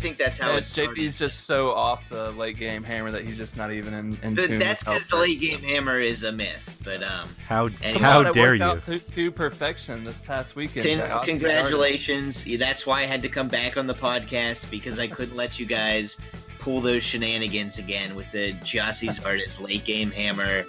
[0.00, 0.96] Think that's how Yeah, it started.
[0.96, 4.34] JP's just so off the late game hammer that he's just not even in, in
[4.34, 5.42] The- tune that's because the late rates.
[5.42, 6.78] game hammer is a myth.
[6.82, 7.98] But um, How Anyway.
[8.02, 8.80] How on, dare you?
[8.84, 11.00] to, to perfection this past weekend.
[11.00, 12.46] con- congratulations.
[12.46, 15.58] Yeah, That's why I had to come back on the podcast because I couldn't let
[15.60, 16.16] you guys
[16.58, 20.64] pull those shenanigans again with the Jossie's artist late game hammer.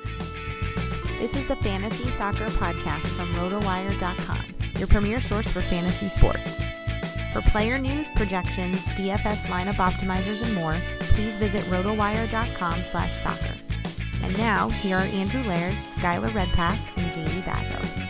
[1.20, 4.44] This is the Fantasy Soccer Podcast from RotoWire.com,
[4.80, 6.62] your premier source for fantasy sports.
[7.32, 13.54] For player news, projections, DFS lineup optimizers, and more, please visit RotoWire.com slash soccer.
[14.22, 18.08] And now, here are Andrew Laird, Skylar Redpath, and JD Bazo.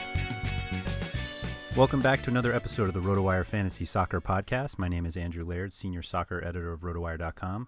[1.76, 4.80] Welcome back to another episode of the RotoWire Fantasy Soccer Podcast.
[4.80, 7.68] My name is Andrew Laird, senior soccer editor of RotoWire.com.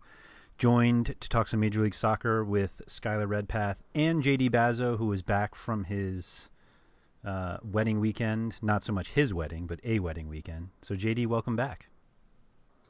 [0.58, 5.22] Joined to talk some Major League Soccer with Skylar Redpath and JD Bazo, who is
[5.22, 6.50] back from his
[7.26, 8.56] uh, wedding weekend.
[8.62, 10.70] Not so much his wedding, but a wedding weekend.
[10.82, 11.88] So, JD, welcome back.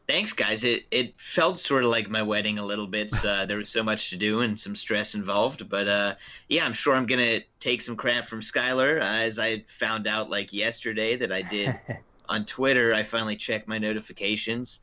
[0.06, 0.66] Thanks, guys.
[0.66, 3.14] It it felt sort of like my wedding a little bit.
[3.24, 6.16] Uh, there was so much to do and some stress involved, but uh,
[6.50, 10.30] yeah, I'm sure I'm gonna take some crap from Skylar uh, as I found out
[10.30, 11.74] like yesterday that I did
[12.30, 12.94] on Twitter.
[12.94, 14.82] I finally checked my notifications.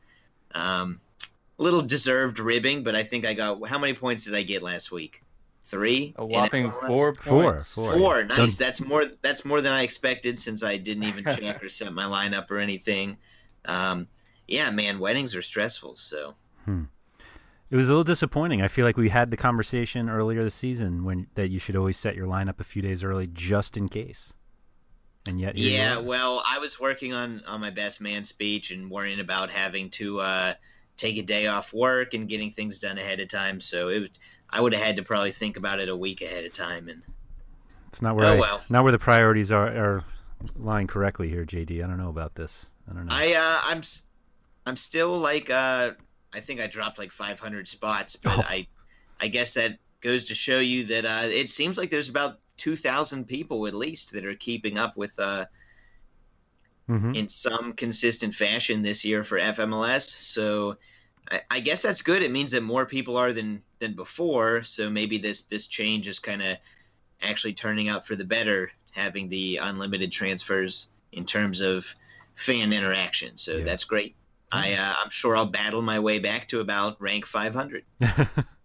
[0.55, 0.99] Um,
[1.59, 3.67] a little deserved ribbing, but I think I got.
[3.67, 5.21] How many points did I get last week?
[5.63, 6.13] Three.
[6.17, 6.87] A In whopping MLS?
[6.87, 7.97] four Four, four.
[7.97, 8.23] Four.
[8.23, 8.57] Don't- Nice.
[8.57, 9.05] That's more.
[9.21, 12.57] That's more than I expected since I didn't even check or set my lineup or
[12.57, 13.17] anything.
[13.65, 14.07] Um,
[14.47, 15.95] yeah, man, weddings are stressful.
[15.97, 16.33] So
[16.67, 18.61] It was a little disappointing.
[18.61, 21.95] I feel like we had the conversation earlier this season when that you should always
[21.95, 24.33] set your lineup a few days early just in case.
[25.27, 29.19] And yet, yeah, well, I was working on on my best man speech and worrying
[29.19, 30.53] about having to uh,
[31.01, 33.59] take a day off work and getting things done ahead of time.
[33.59, 34.11] So it,
[34.49, 36.87] I would have had to probably think about it a week ahead of time.
[36.89, 37.01] And
[37.89, 38.61] It's not where Oh, I- well.
[38.69, 40.03] not where the priorities are are
[40.55, 41.83] lying correctly here, JD.
[41.83, 42.67] I don't know about this.
[42.89, 43.13] I don't know.
[43.15, 43.81] I uh, I'm
[44.67, 45.91] I'm still like uh,
[46.33, 48.43] I think I dropped like 500 spots, but Oh.
[48.47, 48.67] I
[49.19, 53.25] I guess that goes to show you that uh, it seems like there's about 2,000
[53.25, 55.45] people at least that are keeping up with uh,
[56.89, 57.15] Mhm.
[57.15, 60.09] in some consistent fashion this year for FMLS.
[60.09, 60.77] So
[61.31, 62.21] I, I guess that's good.
[62.21, 64.63] It means that more people are than than before.
[64.63, 66.57] So maybe this this change is kind of
[67.21, 71.95] actually turning out for the better, having the unlimited transfers in terms of
[72.35, 73.37] fan interaction.
[73.37, 73.63] So Yeah.
[73.63, 74.15] that's great.
[74.51, 77.85] I uh, I'm sure I'll battle my way back to about rank 500.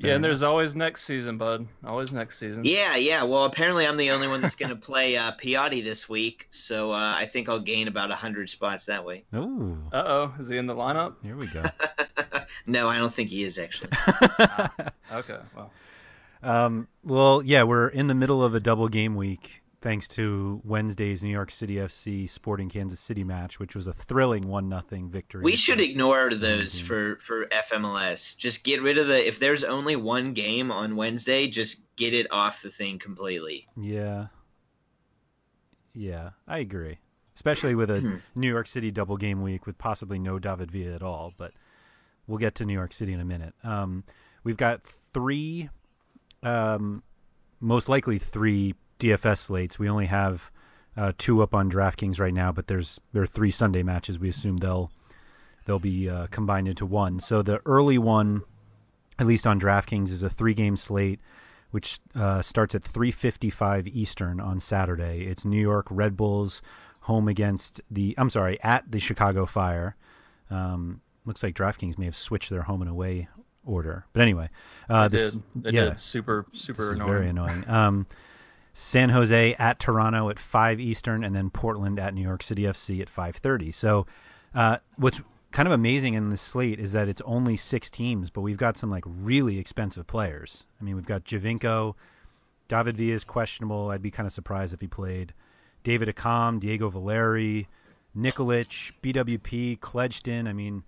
[0.00, 1.66] Yeah, and there's always next season, bud.
[1.84, 2.64] Always next season.
[2.64, 3.24] Yeah, yeah.
[3.24, 6.92] Well, apparently I'm the only one that's going to play uh, Piatti this week, so
[6.92, 9.24] uh, I think I'll gain about hundred spots that way.
[9.34, 11.14] Ooh, Uh oh, is he in the lineup?
[11.22, 11.64] here we go.
[12.66, 13.90] no, I don't think he is actually.
[15.12, 15.72] Okay, well,
[16.42, 21.22] Um, well, yeah, we're in the middle of a double game week thanks to Wednesday's
[21.22, 25.42] New York City FC Sporting Kansas City match, which was a thrilling one nothing victory.
[25.42, 26.82] We should ignore those Mhm.
[26.82, 28.34] for for FMLS.
[28.36, 29.26] Just get rid of the.
[29.26, 33.66] If there's only one game on Wednesday, just get it off the thing completely.
[33.76, 34.28] Yeah.
[35.94, 36.98] Yeah, I agree.
[37.34, 41.02] Especially with a New York City double game week with possibly no David Villa at
[41.02, 41.52] all, but
[42.26, 43.54] we'll get to New York City in a minute.
[43.62, 44.02] Um,
[44.42, 44.82] we've got
[45.14, 45.70] three,
[46.42, 47.02] um,
[47.60, 49.78] most likely three DFS slates.
[49.78, 50.50] We only have
[50.96, 54.18] uh, two up on DraftKings right now, but there's there are three Sunday matches.
[54.18, 54.90] We assume they'll
[55.64, 57.20] they'll be uh, combined into one.
[57.20, 58.42] So the early one,
[59.18, 61.20] at least on DraftKings, is a three game slate
[61.70, 65.26] which uh, starts at 3:55 Eastern on Saturday.
[65.26, 66.62] It's New York Red Bulls
[67.00, 69.96] home against the I'm sorry, at the Chicago Fire.
[70.50, 73.28] Um, looks like DraftKings may have switched their home and away
[73.64, 74.06] order.
[74.12, 74.48] But anyway,
[74.88, 75.42] uh, this did.
[75.56, 75.98] They yeah, did.
[75.98, 77.10] Super, super annoying.
[77.10, 77.68] very annoying.
[77.68, 78.06] Um,
[78.80, 83.02] San Jose at Toronto at 5 Eastern, and then Portland at New York City FC
[83.02, 83.72] at 5:30.
[83.72, 84.06] So,
[84.54, 85.20] uh, what's
[85.50, 88.76] kind of amazing in this slate is that it's only six teams, but we've got
[88.76, 90.64] some like really expensive players.
[90.80, 91.96] I mean, we've got Giovinco,
[92.68, 93.90] David Villa is questionable.
[93.90, 95.34] I'd be kind of surprised if he played.
[95.82, 97.66] David Accam, Diego Valeri,
[98.16, 100.46] Nikolic, BWP, Kljestan.
[100.46, 100.84] I mean,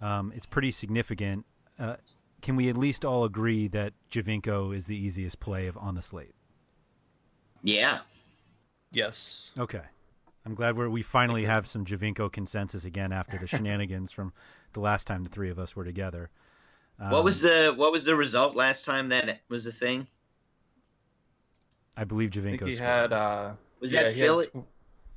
[0.00, 1.44] um, it's pretty significant.
[1.78, 1.96] Uh,
[2.40, 6.02] can we at least all agree that Giovinco is the easiest play of on the
[6.02, 6.33] slate?
[7.64, 8.00] Yeah.
[8.92, 9.50] Yes.
[9.58, 9.80] Okay.
[10.46, 14.32] I'm glad we're, we finally have some Giovinco consensus again after the shenanigans from
[14.74, 16.28] the last time the three of us were together.
[16.98, 20.06] what was Um, the what was the result last time that was a thing?
[21.96, 22.88] I believe I think Giovinco he scored.
[22.88, 23.12] had.
[23.12, 24.46] Uh, Was yeah, that he had Philly?
[24.48, 24.64] tw-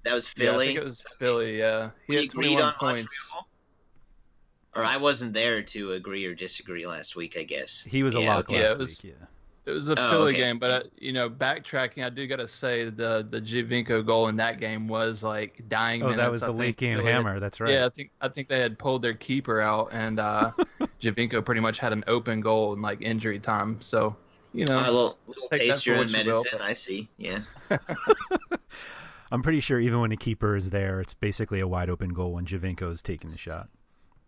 [0.03, 0.65] That was Yeah, I Philly.
[0.67, 1.57] think it was Philly.
[1.59, 3.03] Yeah, he we had agreed 21 on points.
[3.33, 3.47] Montreal.
[4.75, 7.35] Or I wasn't there to agree or disagree last week.
[7.37, 8.61] I guess he was a Yeah, lock okay.
[8.61, 9.13] last Yeah, it was- week.
[9.19, 9.25] Yeah.
[9.67, 10.37] It was a Oh, Philly okay.
[10.43, 14.29] game, but uh, you know, backtracking, I do got to say the the Giovinco goal
[14.29, 16.01] in that game was like dying.
[16.03, 17.39] Oh, that was I the think late game had- hammer.
[17.41, 17.71] That's right.
[17.73, 20.51] Yeah, I think I think they had pulled their keeper out, and uh,
[21.01, 23.81] Giovinco pretty much had an open goal in like injury time.
[23.81, 24.15] So
[24.53, 26.43] you know, a little, little Take that taste your what own you will.
[26.43, 26.59] medicine.
[26.61, 27.07] I see.
[27.17, 27.39] Yeah.
[29.31, 32.31] I'm pretty sure even when a keeper is there, it's basically a wide open goal
[32.33, 33.67] when Giovinco is taking the shot.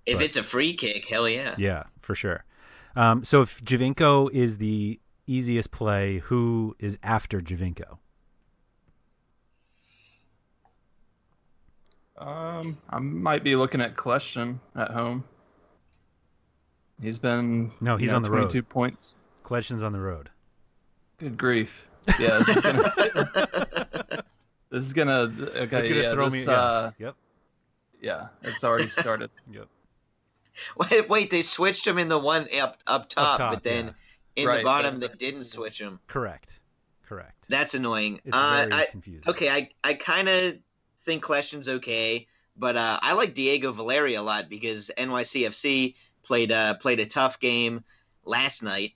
[0.06, 1.56] If But- it's a free kick, hell yeah.
[1.58, 2.44] Yeah, for sure.
[2.96, 5.00] Um, so if Giovinco is the
[5.32, 7.98] easiest play, who is after Giovinco?
[12.18, 15.24] um, I might be looking at Kljestan at home.
[17.02, 18.42] He's been No, he's you know, on the road.
[18.50, 19.16] 22 points.
[19.46, 20.30] Kljestan's on the road.
[21.18, 21.90] Good grief!
[22.20, 22.94] Yeah, this is gonna.
[24.70, 25.14] this is gonna.
[25.22, 26.52] Okay, It's gonna yeah, throw this, me.
[26.52, 26.60] Yeah.
[26.60, 27.16] Uh, Yep.
[28.02, 29.30] yeah, it's already started.
[29.52, 29.68] Yep.
[30.78, 33.92] Wait, wait, they switched him in the one up up top, top, but then yeah.
[34.36, 36.00] In Right, the bottom they didn't switch them.
[36.08, 36.60] Correct.
[37.06, 37.46] Correct.
[37.50, 38.22] That's annoying.
[38.24, 39.24] It's uh, very I, confusing.
[39.28, 40.56] okay, I I kind of
[41.04, 46.76] think Kljestan's okay, but uh, I like Diego Valeri a lot because NYCFC played uh,
[46.76, 47.84] played a tough game
[48.26, 48.94] last night,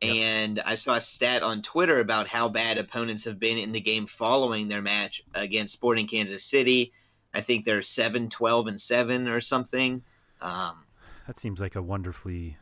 [0.00, 0.14] Yep.
[0.16, 3.80] and I saw a stat on Twitter about how bad opponents have been in the
[3.80, 6.92] game following their match against Sporting Kansas City.
[7.34, 10.02] I think they're 7 12 and 7 or something.
[10.40, 10.84] Um,
[11.26, 12.56] That seems like a wonderfully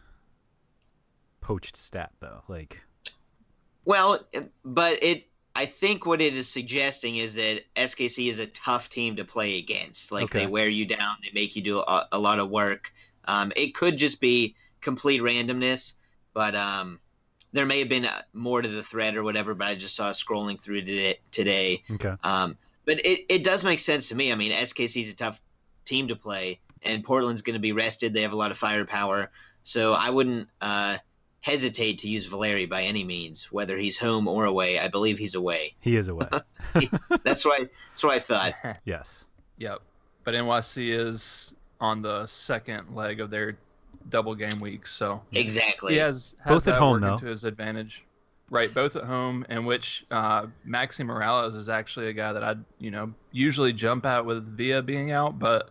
[1.49, 2.43] poached stat, though.
[2.47, 2.81] Like,
[3.85, 4.21] Well,
[4.65, 5.25] but it.
[5.57, 9.59] I think what it is suggesting is that SKC is a tough team to play
[9.59, 10.13] against.
[10.13, 10.41] Like Okay.
[10.41, 12.93] they wear you down, they make you do a, a lot of work.
[13.25, 15.95] Um, it could just be complete randomness,
[16.33, 17.01] but um,
[17.53, 19.53] there may have been uh, more to the thread or whatever.
[19.55, 21.19] But I just saw scrolling through today.
[21.33, 21.83] today.
[21.91, 22.15] okay.
[22.23, 24.31] Um, but it, it does make sense to me.
[24.31, 25.41] I mean, SKC is a tough
[25.87, 28.15] team to play, and Portland's going to be rested.
[28.15, 29.31] They have a lot of firepower,
[29.65, 30.99] so I wouldn't uh,
[31.41, 34.79] hesitate to use Valeri by any means, whether he's home or away.
[34.79, 35.75] I believe he's away.
[35.81, 36.29] He is away.
[37.25, 38.55] That's what I, that's what I thought.
[38.85, 39.25] yes.
[39.59, 39.81] Yep.
[40.25, 43.57] But NYC is on the second leg of their
[44.11, 45.95] double game week, so Exactly.
[45.95, 47.19] he has, has Both at home, working though.
[47.19, 48.05] to his advantage.
[48.51, 52.65] Right, both at home, in which uh, Maxi Morales is actually a guy that I'd
[52.79, 55.69] you know usually jump at with Villa being out, but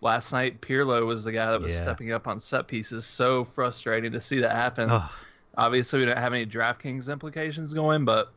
[0.00, 1.82] last night Pirlo was the guy that was Yeah.
[1.82, 3.04] stepping up on set pieces.
[3.06, 4.90] So frustrating to see that happen.
[4.90, 5.10] Oh,
[5.58, 8.30] Obviously, we don't have any DraftKings implications going, but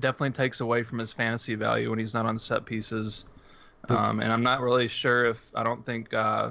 [0.00, 3.26] definitely takes away from his fantasy value when he's not on set pieces.
[3.90, 6.50] Um, and I'm not really sure if I don't think uh,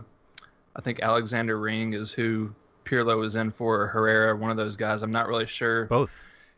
[0.75, 2.53] I think Alexander Ring is who
[2.85, 5.01] Pirlo was in for Herrera, one of those guys.
[5.03, 5.85] I'm not really sure.
[5.85, 6.11] Both.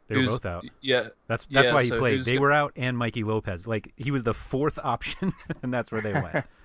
[0.09, 0.65] They were both out.
[0.81, 2.23] Yeah, That's that's Yeah, why he so played.
[2.23, 3.65] They go- were out, and Mikey Lopez.
[3.65, 6.45] Like he was the fourth option, and that's where they went.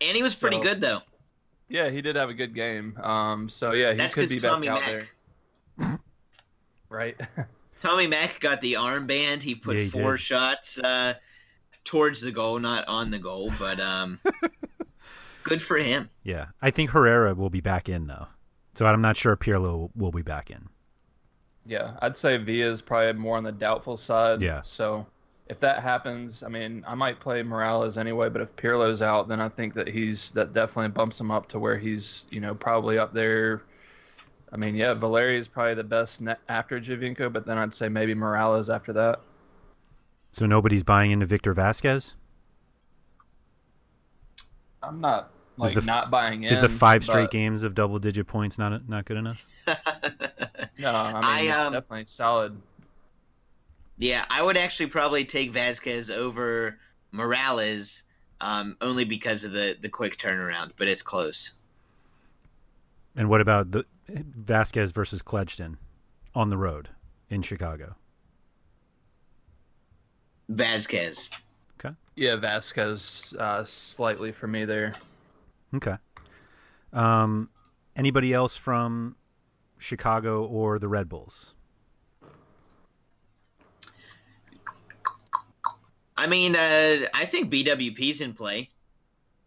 [0.00, 1.00] And he was pretty So- good though.
[1.68, 2.96] yeah, he did have a good game.
[3.02, 5.06] Um, so yeah, he That's could because be back Tommy out Mack.
[5.78, 5.98] there,
[6.88, 7.16] right?
[7.82, 9.42] Tommy Mack got the armband.
[9.42, 10.20] He put Yeah, he four did.
[10.20, 11.14] shots uh,
[11.84, 14.18] towards the goal, not on the goal, but um,
[15.42, 16.08] good for him.
[16.22, 18.26] yeah, I think Herrera will be back in though,
[18.74, 20.68] so I'm not sure Pirlo will be back in.
[21.66, 24.42] Yeah, I'd say Villa is probably more on the doubtful side.
[24.42, 24.60] Yeah.
[24.60, 25.06] So
[25.48, 29.40] if that happens, I mean, I might play Morales anyway, but if Pirlo's out, then
[29.40, 32.98] I think that he's that definitely bumps him up to where he's, you know, probably
[32.98, 33.62] up there.
[34.52, 37.88] I mean, yeah, Valeri is probably the best ne- after Giovinco, but then I'd say
[37.88, 39.20] maybe Morales after that.
[40.32, 42.14] So nobody's buying into Victor Vasquez.
[44.82, 46.52] I'm not like the- not buying in.
[46.52, 49.46] Is the five straight but- games of double-digit points not not good enough?
[50.80, 52.60] No, I mean I, it's um, definitely solid.
[53.96, 56.78] Yeah, I would actually probably take Vasquez over
[57.12, 58.02] Morales,
[58.40, 61.52] um, only because of the the quick turnaround, but it's close.
[63.16, 65.76] And what about the Vasquez versus Kljestan
[66.34, 66.88] on the road
[67.30, 67.94] in Chicago?
[70.48, 71.30] Vasquez.
[71.78, 71.94] Okay.
[72.16, 74.92] Yeah, Vasquez uh, slightly for me there.
[75.74, 75.96] Okay.
[76.92, 77.50] Um,
[77.96, 79.16] anybody else from
[79.78, 81.53] Chicago or the Red Bulls?
[86.24, 88.70] I mean, uh, I think BWP's in play.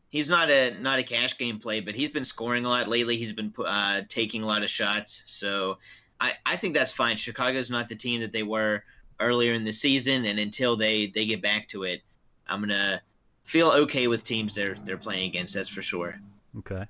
[0.10, 3.17] He's not a not a cash game play, but he's been scoring a lot lately.
[3.17, 5.79] He's been uh, taking a lot of shots, so
[6.22, 7.17] I, I think that's fine.
[7.17, 8.84] Chicago's not the team that they were
[9.19, 12.03] earlier in the season, and until they they get back to it,
[12.48, 13.01] I'm gonna
[13.41, 15.55] feel okay with teams they're they're playing against.
[15.55, 16.19] That's for sure.
[16.60, 16.86] Okay.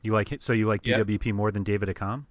[0.00, 1.06] You like so you like Yep.
[1.06, 2.24] BWP more than David Accam?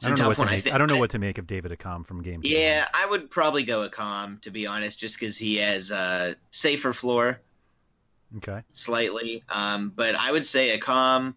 [0.00, 0.48] It's I a don't know what tough to one.
[0.48, 0.64] I make.
[0.64, 2.40] think I don't know what to make of David Accam from game.
[2.42, 6.92] Yeah, I would probably go Accam to be honest, just because he has a safer
[6.92, 7.40] floor
[8.38, 8.62] Okay.
[8.72, 9.42] slightly.
[9.48, 11.34] Um, but I would say Accam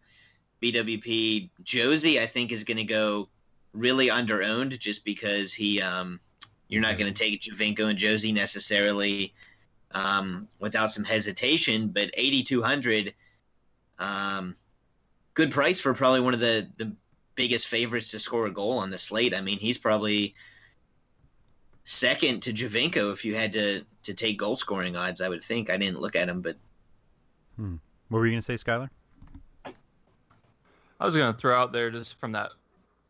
[0.62, 3.30] BWP Jozy, I think, is going to go
[3.74, 6.20] really underowned just because he, um,
[6.70, 9.34] you're not going to take Giovinco and Jozy necessarily
[9.92, 11.90] um, without some hesitation.
[11.90, 13.14] But 8,200,
[14.00, 14.56] um,
[15.34, 16.96] good price for probably one of the, the
[17.36, 19.34] biggest favorites to score a goal on the slate.
[19.34, 20.36] I mean, he's probably
[21.84, 25.70] second to Giovinco if you had to, to take goal scoring odds, I would think.
[25.70, 26.56] I didn't look at him, but
[28.10, 28.90] What were you going to say, Skylar?
[31.00, 32.52] I was going to throw out there just from that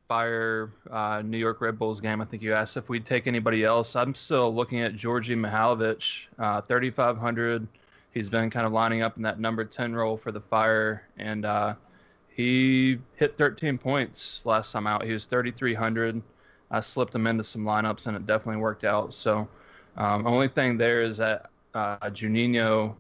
[0.08, 2.22] Fire uh, New York Red Bulls game.
[2.22, 3.96] I think you asked if we'd take anybody else.
[3.96, 7.68] I'm still looking at Djordje Mihailovic, uh, 3,500.
[8.14, 11.46] He's been kind of lining up in that number 10 role for the Fire, and
[11.46, 11.76] uh,
[12.36, 15.04] he hit 13 points last time out.
[15.04, 16.22] He was 3,300.
[16.72, 19.14] I slipped him into some lineups, and it definitely worked out.
[19.14, 19.48] So,
[19.98, 22.96] um, only thing there is that uh, Juninho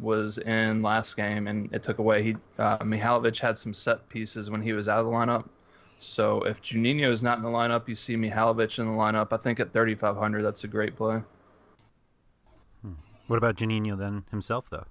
[0.00, 2.22] was in last game, and it took away.
[2.22, 5.48] He uh, Mihailovic had some set pieces when he was out of the lineup.
[5.98, 9.28] So if Juninho is not in the lineup, you see Mihailovic in the lineup.
[9.32, 11.22] I think at 3,500, that's a great play.
[13.28, 14.84] What about Juninho then himself though?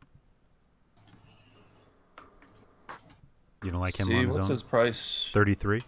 [3.66, 4.52] You don't like him see, on his what's own?
[4.52, 5.30] his price?
[5.34, 5.82] Thirty-three.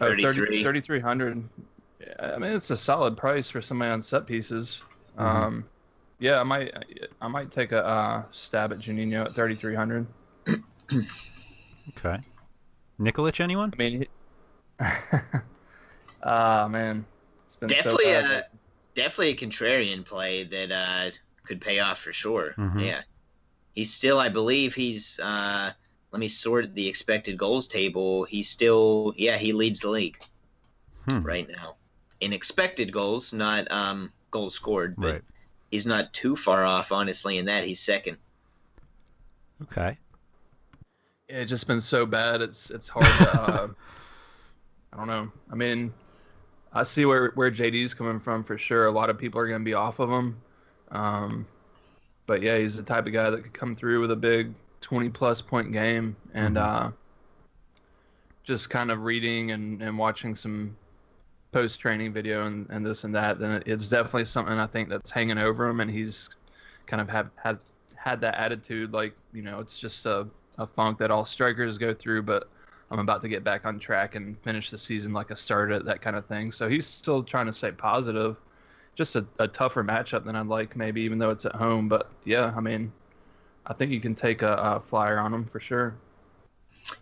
[0.00, 0.62] Oh, 30 33.
[0.64, 1.48] 3,300.
[2.18, 4.82] I mean, it's a solid price for somebody on set pieces.
[5.16, 5.22] Mhm.
[5.22, 5.64] Um,
[6.18, 6.74] yeah, I might,
[7.20, 10.06] I might take a uh, stab at Juninho at 3,300.
[11.98, 12.18] Okay.
[13.00, 13.72] Nikolic, anyone?
[13.72, 14.08] I mean, he...
[16.22, 17.04] ah man,
[17.46, 18.44] it's been definitely so a bad.
[18.94, 21.10] definitely a contrarian play that uh,
[21.44, 22.54] could pay off for sure.
[22.56, 22.84] Mhm.
[22.84, 23.00] Yeah,
[23.72, 25.18] he's still, I believe, he's.
[25.20, 25.72] Uh,
[26.12, 28.24] let me sort the expected goals table.
[28.24, 30.18] He's still, yeah, he leads the league
[31.06, 31.20] Hmm.
[31.20, 31.76] right now
[32.20, 34.96] in expected goals, not um, goals scored.
[34.96, 35.22] But Right.
[35.70, 37.38] he's not too far off, honestly.
[37.38, 38.18] In that, he's second.
[39.62, 39.96] Okay.
[41.28, 42.40] it's just been so bad.
[42.42, 43.40] It's it's hard to.
[43.40, 43.68] Uh,
[44.92, 45.30] I don't know.
[45.50, 45.92] I mean,
[46.72, 48.86] I see where where JD's coming from for sure.
[48.86, 50.36] A lot of people are going to be off of him.
[50.90, 51.46] Um,
[52.26, 55.08] but yeah, he's the type of guy that could come through with a big 20
[55.10, 56.88] plus point game and Mhm.
[56.88, 56.90] uh,
[58.44, 60.76] just kind of reading and, and watching some
[61.52, 63.38] post training video and, and this and that.
[63.38, 66.30] Then it's definitely something I think that's hanging over him, and he's
[66.86, 67.58] kind of have had
[67.96, 70.26] had that attitude like you know it's just a,
[70.58, 72.48] a funk that all strikers go through but
[72.90, 75.84] i'm about to get back on track and finish the season like i started it
[75.84, 78.38] that kind of thing so he's still trying to stay positive
[78.94, 82.10] just a, a tougher matchup than i'd like maybe even though it's at home but
[82.24, 82.90] yeah i mean
[83.66, 85.94] I think you can take a, a flyer on them for sure.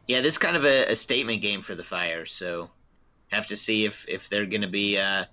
[0.06, 2.70] Yeah, this is kind of a, a statement game for the Fire, so
[3.28, 5.24] have to see if if they're going to be uh,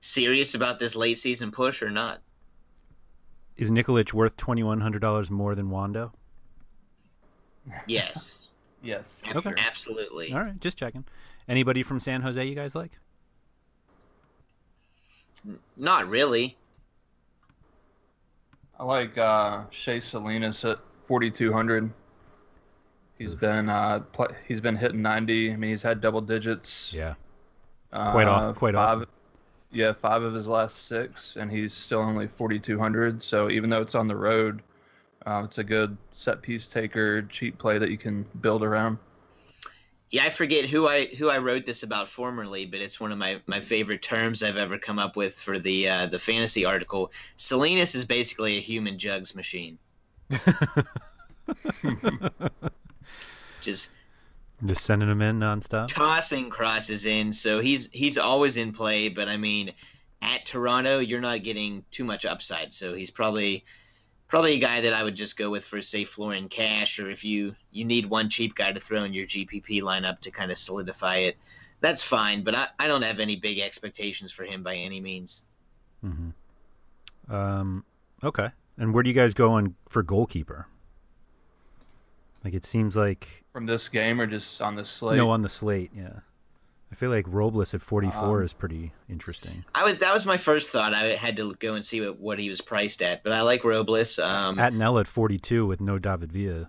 [0.00, 2.20] serious about this late season push or not.
[3.56, 6.12] Is Nikolic worth twenty one hundred dollars more than Wondo?
[7.86, 8.34] Yes.
[8.80, 9.20] Yes.
[9.34, 9.52] Okay.
[9.58, 10.32] Absolutely.
[10.32, 11.04] All right, just checking.
[11.48, 12.92] Anybody from San Jose you guys like?
[15.76, 16.56] Not really.
[18.78, 21.90] I like uh, Shea Salinas at 4,200.
[23.18, 25.52] He's been uh, pl- he's been hitting 90.
[25.52, 26.94] I mean, he's had double digits.
[26.94, 27.14] Yeah.
[27.92, 29.08] uh, Quite off- quite five, often.
[29.72, 33.22] Yeah, five of his last six, and he's still only 4,200.
[33.22, 34.62] So even though it's on the road,
[35.26, 38.98] uh, it's a good set piece taker, cheap play that you can build around.
[40.10, 43.18] Yeah, I forget who I who I wrote this about formerly, but it's one of
[43.18, 47.12] my, my favorite terms I've ever come up with for the uh, the fantasy article.
[47.36, 49.78] Salinas is basically a human jugs machine.
[53.60, 53.90] Just
[54.64, 55.88] Just sending them in nonstop.
[55.88, 59.08] tossing crosses in, so he's he's always in play.
[59.08, 59.72] But I mean,
[60.22, 63.64] at Toronto, you're not getting too much upside, so he's probably
[64.28, 67.24] probably a guy that I would just go with for say Florian Cash, or if
[67.24, 70.58] you you need one cheap guy to throw in your GPP lineup to kind of
[70.58, 71.36] solidify it,
[71.80, 72.42] that's fine.
[72.42, 75.44] But I, I don't have any big expectations for him by any means.
[76.04, 77.34] Mm-hmm.
[77.34, 77.84] Um,
[78.22, 78.50] okay.
[78.76, 80.66] And where do you guys go on for goalkeeper?
[82.44, 85.16] Like it seems like From this game or just on the slate?
[85.16, 85.90] no on the slate.
[85.94, 86.20] Yeah,
[86.90, 89.64] I feel like Robles at forty four Um, is pretty interesting.
[89.74, 90.94] I was that was my first thought.
[90.94, 93.62] I had to go and see what, what he was priced at, but I like
[93.64, 94.18] Robles.
[94.18, 96.68] Um, Attinella at forty two with no David Villa.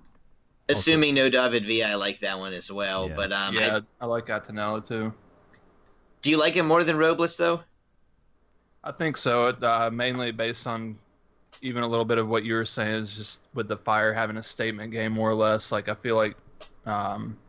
[0.68, 3.08] assuming no David Villa, I like that one as well.
[3.10, 3.16] Yeah.
[3.16, 5.14] But um, I- yeah, I, like Attinella too.
[6.22, 7.62] do you like him more than Robles though?
[8.84, 9.46] I think so.
[9.48, 10.98] Uh, mainly based on
[11.62, 14.38] even a little bit of what you were saying is just with the fire having
[14.38, 15.72] a statement game more or less.
[15.72, 16.36] Like I feel like,
[16.86, 17.38] um,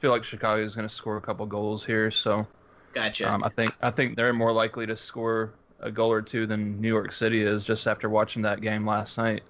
[0.00, 2.10] feel like Chicago is going to score a couple goals here.
[2.10, 2.46] So
[2.92, 3.26] Gotcha.
[3.28, 6.80] um, I think I think they're more likely to score a goal or two than
[6.80, 9.42] New York City is just after watching that game last night.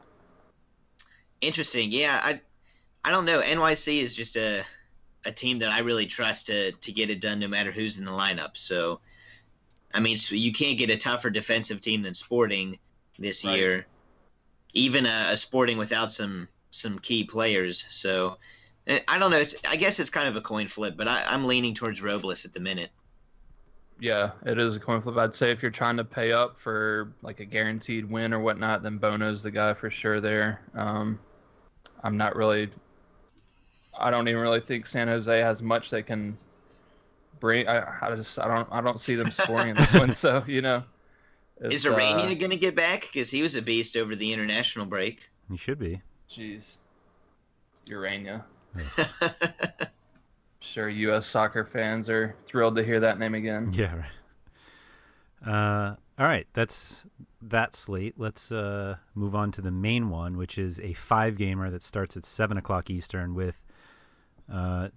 [1.41, 1.91] Interesting.
[1.93, 2.41] Yeah, I
[3.05, 3.41] I don't know.
[3.41, 4.65] NYC is just a
[5.25, 8.05] a team that I really trust to to get it done no matter who's in
[8.05, 8.57] the lineup.
[8.57, 9.01] So
[9.95, 12.79] I mean, so you can't get a tougher defensive team than Sporting
[13.19, 13.55] this Right.
[13.57, 13.87] year.
[14.75, 17.85] Even a, a Sporting without some some key players.
[17.89, 18.39] So
[19.09, 19.37] I don't know.
[19.37, 22.45] It's, I guess it's kind of a coin flip, but I, I'm leaning towards Robles
[22.45, 22.91] at the minute.
[24.01, 25.17] Yeah, it is a coin flip.
[25.17, 28.83] I'd say if you're trying to pay up for like a guaranteed win or whatnot,
[28.83, 30.63] then Bono's the guy for sure there.
[30.75, 31.19] Um,
[32.03, 32.71] I'm not really.
[33.99, 36.37] I don't even really think San Jose has much they can
[37.41, 37.69] bring.
[37.69, 40.13] I, I just I don't I don't see them scoring in this one.
[40.15, 40.83] So you know,
[41.61, 43.03] Is it's, uh, going to get back?
[43.03, 45.21] Because he was a beast over the international break.
[45.51, 46.01] He should be.
[46.31, 46.77] Jeez,
[47.87, 48.45] Ureña.
[50.63, 51.27] Sure, U.S.
[51.27, 53.73] soccer fans are thrilled to hear that name again.
[53.75, 53.97] Yeah.
[53.97, 55.53] Right.
[55.53, 57.07] Uh, all right, that's
[57.43, 58.15] that slate.
[58.19, 62.17] Let's uh, move on to the main one, which is a five gamer that starts
[62.17, 63.63] at seven o'clock Eastern with
[64.53, 64.91] uh,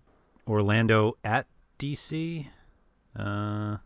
[0.47, 1.47] Orlando at
[1.79, 2.45] DC.
[3.15, 3.77] Uh,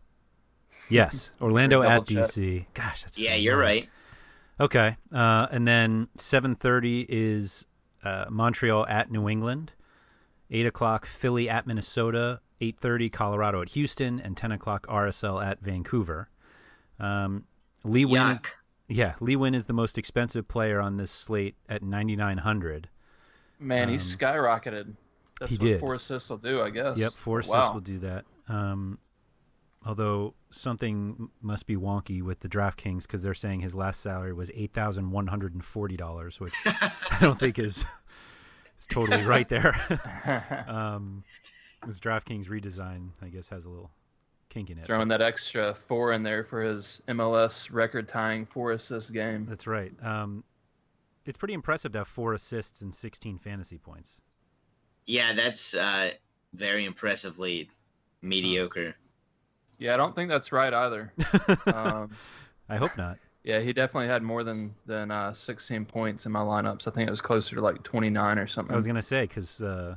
[0.90, 2.24] yes, Orlando at check.
[2.24, 2.66] DC.
[2.74, 3.88] Gosh, that's yeah, so you're right.
[4.60, 7.66] Okay, uh, and then seven thirty is
[8.02, 9.72] uh, Montreal at New England.
[10.50, 12.40] Eight o'clock Philly at Minnesota.
[12.60, 16.28] Eight thirty Colorado at Houston, and ten o'clock RSL at Vancouver.
[16.98, 17.44] Um,
[17.84, 18.42] Lee Nguyen, is,
[18.88, 22.88] yeah, Lee Nguyen is the most expensive player on this slate at ninety nine hundred.
[23.60, 24.94] Man, he Um, skyrocketed.
[25.38, 25.80] That's he what did.
[25.80, 26.98] four assists will do, I guess.
[26.98, 27.74] Yep, four assists Wow.
[27.74, 28.24] will do that.
[28.48, 28.98] Um,
[29.86, 34.50] although something must be wonky with the DraftKings because they're saying his last salary was
[34.54, 37.84] eight thousand one hundred and forty dollars, which I don't think is
[38.78, 39.74] is totally right there.
[40.68, 41.24] um,
[41.86, 43.90] this DraftKings redesign, I guess, has a little
[44.48, 44.86] kink in it.
[44.86, 49.46] Throwing that extra four in there for his MLS record tying four assist game.
[49.48, 49.92] That's right.
[50.02, 50.44] Um,
[51.24, 54.20] it's pretty impressive to have four assists and sixteen fantasy points.
[55.06, 56.10] Yeah, that's uh,
[56.54, 57.70] very impressively
[58.22, 58.94] mediocre.
[59.78, 61.12] Yeah, I don't think that's right either.
[61.66, 62.10] um,
[62.68, 63.18] I hope not.
[63.48, 66.86] Yeah, he definitely had more than than uh, 16 points in my lineups.
[66.86, 68.74] I think it was closer to like 29 or something.
[68.74, 69.96] I was gonna say because uh,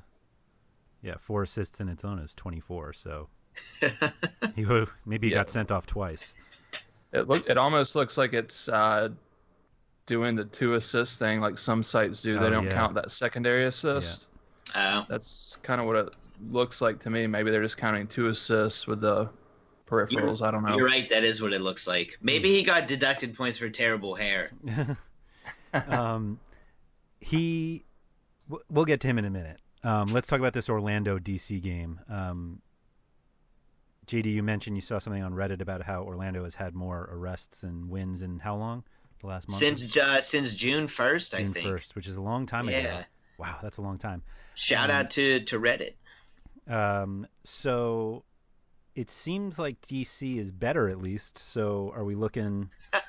[1.02, 2.94] yeah, four assists in its own is twenty four.
[2.94, 3.28] So
[4.56, 4.66] he
[5.06, 5.40] maybe he Yeah.
[5.40, 6.34] got sent off twice.
[7.12, 9.10] It look it almost looks like it's uh,
[10.06, 12.40] doing the two assist thing like some sites do.
[12.40, 12.74] They Oh, don't yeah.
[12.74, 14.28] count that secondary assist.
[14.74, 16.16] Uh, That's kind of what it
[16.50, 17.28] looks like to me.
[17.28, 19.30] Maybe they're just counting two assists with the
[19.92, 20.42] peripherals.
[20.42, 20.78] I don't know.
[20.78, 21.08] you're right.
[21.10, 22.18] That is what it looks like.
[22.22, 24.52] Maybe he got deducted points for terrible hair.
[25.74, 26.40] um,
[27.20, 27.84] he.
[28.70, 29.62] We'll get to him in a minute.
[29.84, 32.00] Um, let's talk about this Orlando DC game.
[32.10, 32.62] Um,
[34.08, 37.64] JD, you mentioned you saw something on Reddit about how Orlando has had more arrests
[37.64, 38.84] and wins in how long?
[39.22, 41.68] The last month since uh, since June first, I June think.
[41.68, 42.78] first, which is a long time Yeah.
[42.80, 43.00] ago.
[43.38, 44.22] Wow, that's a long time.
[44.56, 45.94] Shout Um, out to to Reddit.
[46.68, 48.24] Um, so
[48.96, 51.38] it seems like DC is better at least.
[51.38, 52.70] So are we looking?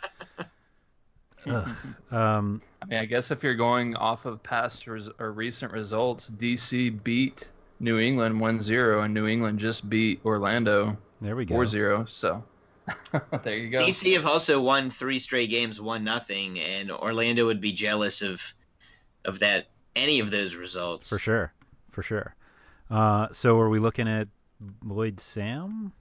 [1.45, 6.31] Um, I mean, I guess if you're going off of past res- or recent results,
[6.31, 11.55] DC beat New England 1-0 and New England just beat Orlando there we go.
[11.55, 12.09] 4-0.
[12.11, 12.43] So
[13.45, 13.87] there you go.
[13.87, 18.43] DC have also won three straight games, one nothing, and Orlando would be jealous of
[19.25, 21.09] of that any of those results.
[21.09, 21.53] For sure,
[21.91, 22.35] for sure.
[22.91, 24.27] Uh, so are we looking at
[24.85, 25.93] Lloyd Sam?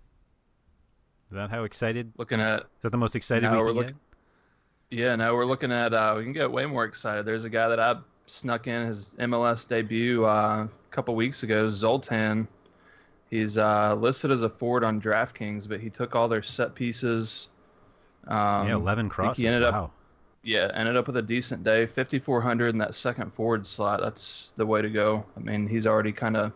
[1.30, 2.12] Is that how excited?
[2.17, 4.00] Looking at Is that the most excited we looking-
[4.89, 5.93] Yeah, now we're looking at.
[5.93, 7.26] Uh, we can get way more excited.
[7.26, 7.95] There's a guy that I
[8.26, 12.47] snuck in his MLS debut uh, a couple weeks ago, Zoltan.
[13.30, 17.47] He's uh, listed as a forward on DraftKings, but he took all their set pieces.
[18.28, 18.67] Um.
[18.67, 19.41] Yeah, eleven crosses.
[19.41, 19.86] He ended wow.
[19.86, 19.91] up,
[20.43, 21.86] yeah, ended up with a decent day.
[21.86, 24.02] 5,400 in that second forward slot.
[24.02, 25.26] That's the way to go.
[25.38, 26.52] I mean, he's already kind of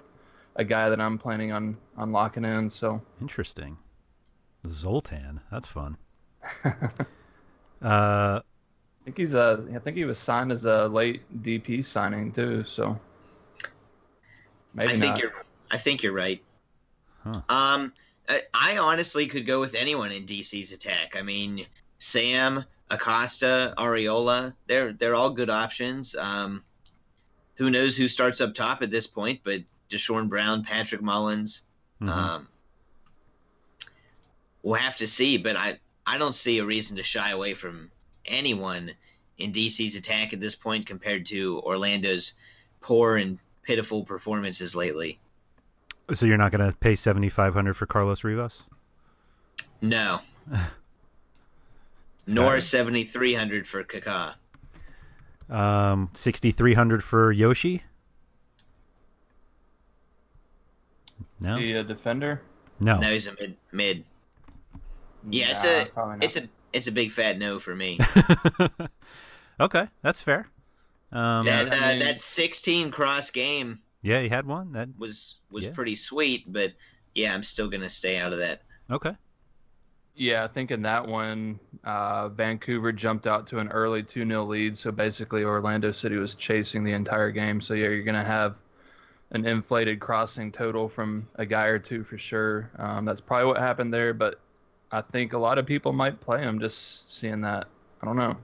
[0.56, 2.70] a guy that I'm planning on on locking in.
[2.70, 3.78] So Interesting.
[4.68, 5.42] Zoltan.
[5.52, 5.98] That's fun.
[6.66, 6.70] uh,
[7.82, 8.42] I
[9.04, 9.66] think he's a.
[9.76, 12.64] I think he was signed as a late DP signing too.
[12.64, 13.00] So
[14.74, 15.20] maybe I think not.
[15.20, 15.34] you're.
[15.72, 16.42] I think you're right.
[17.24, 17.42] Huh.
[17.50, 17.94] Um,
[18.30, 21.16] I, I honestly could go with anyone in DC's attack.
[21.16, 21.66] I mean,
[22.00, 24.54] Sam, Acosta, Arriola.
[24.68, 26.16] They're they're all good options.
[26.16, 26.64] Um,
[27.56, 29.42] who knows who starts up top at this point?
[29.44, 29.62] But
[29.96, 31.64] Deshorn Brown, Patrick Mullins.
[32.02, 32.10] mhm.
[32.10, 32.48] Um,
[34.64, 37.90] we'll have to see, but I I don't see a reason to shy away from
[38.26, 38.92] anyone
[39.38, 42.34] in DC's attack at this point compared to Orlando's
[42.82, 45.20] poor and pitiful performances lately.
[46.14, 48.64] so you're not going to pay seventy five hundred for Carlos Rivas?
[49.82, 50.20] No.
[52.28, 54.36] Nor seventy three hundred for Kaká.
[55.50, 57.84] Um, sixty three hundred for Yoshi.
[61.42, 62.42] No, Is he a defender?
[62.80, 63.00] no.
[63.00, 64.04] No, he's a mid mid.
[65.30, 65.88] Yeah, it's a
[66.22, 68.00] it's a it's a big fat no for me.
[69.60, 70.48] okay, that's fair.
[71.12, 74.72] Um, that I uh, mean- that sixteen cross game yeah, he had one.
[74.74, 75.72] That was was Yeah.
[75.72, 76.74] pretty sweet, but
[77.16, 78.62] yeah, I'm still gonna stay out of that.
[78.92, 79.16] okay.
[80.18, 84.46] Yeah, I think in that one, uh, Vancouver jumped out to an early 2 0
[84.46, 84.78] lead.
[84.78, 87.60] So basically, Orlando City was chasing the entire game.
[87.60, 88.56] So, yeah, you're going to have
[89.32, 92.70] an inflated crossing total from a guy or two for sure.
[92.78, 94.14] Um, that's probably what happened there.
[94.14, 94.40] But
[94.92, 97.68] I think a lot of people might play him just seeing that.
[98.02, 98.38] I don't know.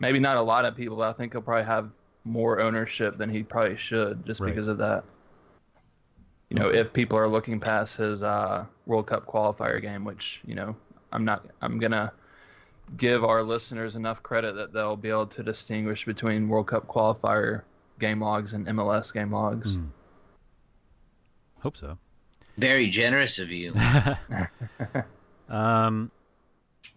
[0.00, 1.88] Maybe not a lot of people, but I think he'll probably have
[2.24, 4.48] more ownership than he probably should just Right.
[4.50, 5.04] because of that.
[6.50, 10.54] You know, if people are looking past his uh, World Cup qualifier game, which, you
[10.54, 10.76] know,
[11.12, 12.12] I'm not, I'm going to
[12.96, 17.62] give our listeners enough credit that they'll be able to distinguish between World Cup qualifier
[17.98, 19.76] game logs and MLS game logs.
[19.76, 19.84] Hmm.
[21.64, 21.98] Hope so.
[22.56, 23.74] Very generous of you.
[25.46, 26.10] Um,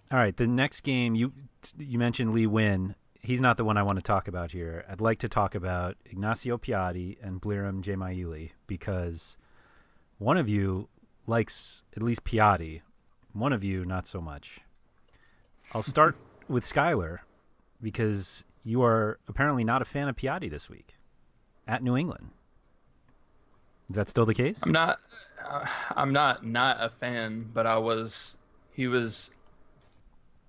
[0.10, 1.34] all right, the next game you
[1.78, 2.96] you mentioned Lee Nguyen.
[3.22, 4.86] He's not the one I want to talk about here.
[4.90, 9.38] I'd like to talk about Ignacio Piatti and Blerim Dzemaili because
[10.18, 10.88] one of you
[11.26, 12.82] likes at least Piatti,
[13.34, 14.62] one of you not so much.
[15.74, 16.16] I'll start
[16.48, 17.20] with Skylar
[17.82, 20.96] because you are apparently not a fan of Piatti this week
[21.68, 22.30] at New England.
[23.90, 24.60] Is that still the case?
[24.64, 25.00] I'm not,
[25.46, 28.36] uh, I'm not not a fan, but I was,
[28.72, 29.32] he was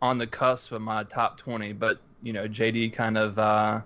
[0.02, 3.80] on the cusp of my top 20, but you know, JD kind of uh,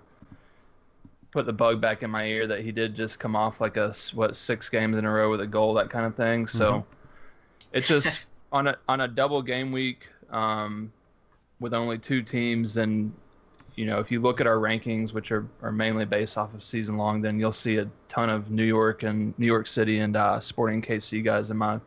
[1.33, 3.95] put the bug back in my ear that he did just come off like a
[4.15, 6.47] what six games in a row with a goal, that kind of thing.
[6.47, 6.85] So
[7.73, 10.93] it's just on a on a double game week um,
[11.61, 13.13] with only two teams, and
[13.77, 16.63] you know, if you look at our rankings, which are, are mainly based off of
[16.63, 20.17] season long, then you'll see a ton of New York and New York City and
[20.17, 21.81] uh, Sporting KC guys in my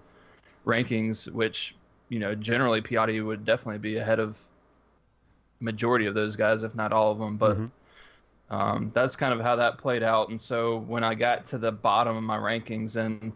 [0.66, 1.76] rankings, which
[2.10, 4.40] you know generally Piatti would definitely be ahead of
[5.60, 7.38] majority of those guys, if not all of them.
[7.38, 7.72] But Mhm.
[8.50, 10.30] um, that's kind of how that played out.
[10.30, 13.32] And so when I got to the bottom of my rankings, and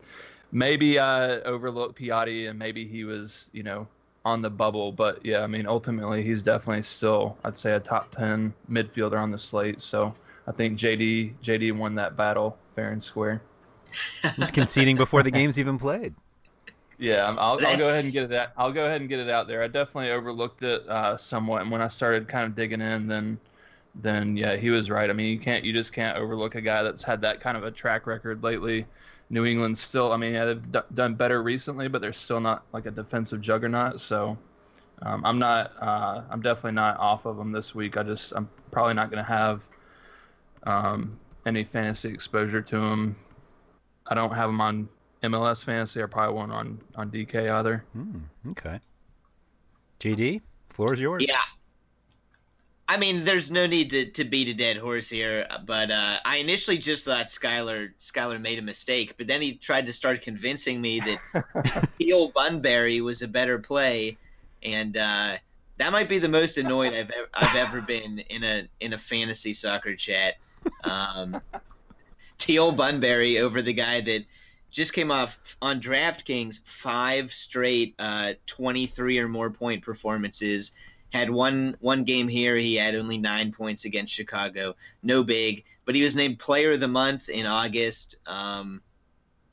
[0.52, 3.88] maybe I overlooked Piatti, and maybe he was, you know,
[4.26, 4.92] on the bubble.
[4.92, 9.30] But yeah, I mean, ultimately, he's definitely still, I'd say, a top ten midfielder on
[9.30, 9.82] the slate.
[9.82, 10.14] So
[10.48, 13.42] I think JD JD won that battle fair and square.
[14.36, 16.14] He's conceding before the game's even played.
[16.98, 18.50] Yeah, I'm- I'll, I'll go ahead and get it out.
[18.58, 19.64] I'll go ahead and get it out there.
[19.64, 23.40] I definitely overlooked it uh, somewhat, and when I started kind of digging in, then
[23.96, 25.10] then yeah, he was right.
[25.10, 27.64] I mean, you can't, you just can't overlook a guy that's had that kind of
[27.64, 28.86] a track record lately.
[29.30, 32.66] New England's still, I mean, yeah, they've d- done better recently, but they're still not
[32.74, 34.00] like a defensive juggernaut.
[34.00, 34.38] So
[35.04, 37.98] um, I'm not, uh, I'm definitely not off of them this week.
[37.98, 39.64] I just, I'm probably not going to have
[40.64, 43.16] um, any fantasy exposure to them.
[44.08, 44.90] I don't have them on
[45.24, 46.02] MLS fantasy.
[46.02, 47.84] I probably won't on on DK either.
[47.94, 48.80] Hmm, okay.
[50.00, 51.26] JD, floor is yours.
[51.28, 51.42] Yeah.
[52.90, 56.38] I mean, there's no need to, to beat a dead horse here, but uh, I
[56.38, 60.82] initially just thought Skylar Skylar made a mistake, but then he tried to start convincing
[60.82, 64.18] me that Teal Bunbury was a better play,
[64.64, 65.38] and uh,
[65.78, 68.98] that might be the most annoyed I've ever, I've ever been in a in a
[68.98, 70.38] fantasy soccer chat.
[70.84, 71.40] Um,
[72.40, 74.26] Teal Bunbury over the guy that
[74.72, 80.72] just came off on DraftKings five straight uh, 23 or more point performances.
[81.12, 82.56] Had one one game here.
[82.56, 84.76] He had only nine points against Chicago.
[85.02, 88.16] No big, but he was named Player of the Month in August.
[88.28, 88.82] Um,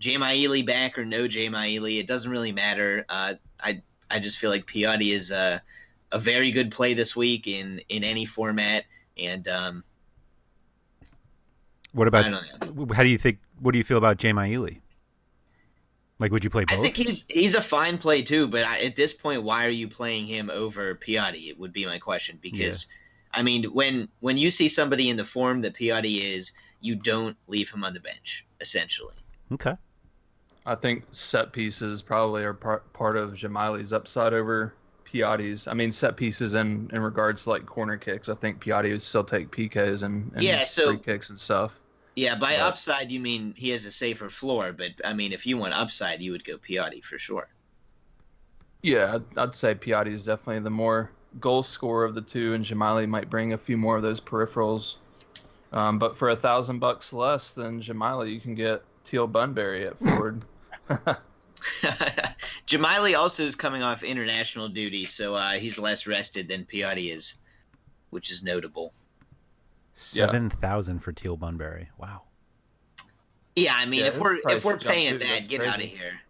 [0.00, 3.06] Dzemaili back or no Dzemaili, it doesn't really matter.
[3.08, 5.62] Uh, I I just feel like Piatti is a
[6.12, 8.84] a very good play this week in in any format,
[9.16, 9.84] and um,
[11.92, 12.30] What about?
[12.94, 13.38] How do you think?
[13.60, 14.80] What do you feel about Dzemaili?
[16.18, 16.78] Like, would you play both?
[16.78, 19.70] I think he's he's a fine play too, but I, at this point, why are
[19.70, 21.48] you playing him over Piatti?
[21.48, 22.86] It would be my question because,
[23.32, 27.36] I mean, when when you see somebody in the form that Piatti is, you don't
[27.48, 28.46] leave him on the bench.
[28.60, 29.14] Essentially,
[29.52, 29.74] okay.
[30.64, 34.72] I think set pieces probably are part part of Dzemaili's upside over
[35.04, 35.68] Piatti's.
[35.68, 38.30] I mean, set pieces in in regards to like corner kicks.
[38.30, 41.78] I think Piatti would still take PKs and, and Yeah, so- free kicks and stuff.
[42.16, 42.34] Yeah.
[42.34, 42.60] By Right.
[42.60, 46.20] upside, you mean he has a safer floor, but I mean, if you want upside,
[46.20, 47.48] you would go Piatti for sure.
[48.82, 52.64] Yeah, I'd, I'd say Piatti is definitely the more goal scorer of the two, and
[52.64, 54.96] Dzemaili might bring a few more of those peripherals.
[55.72, 59.98] Um, but for a thousand bucks less than Dzemaili, you can get Teal Bunbury at
[59.98, 60.42] Ford.
[62.66, 67.36] Dzemaili also is coming off international duty, so uh, he's less rested than Piatti is,
[68.10, 68.92] which is notable.
[70.12, 70.26] Yeah.
[70.26, 71.88] Seven thousand for Teal Bunbury.
[71.98, 72.22] Wow.
[73.56, 75.80] Yeah, I mean, Yeah, if we're if we're paying too, that, that's get out of
[75.82, 76.20] here.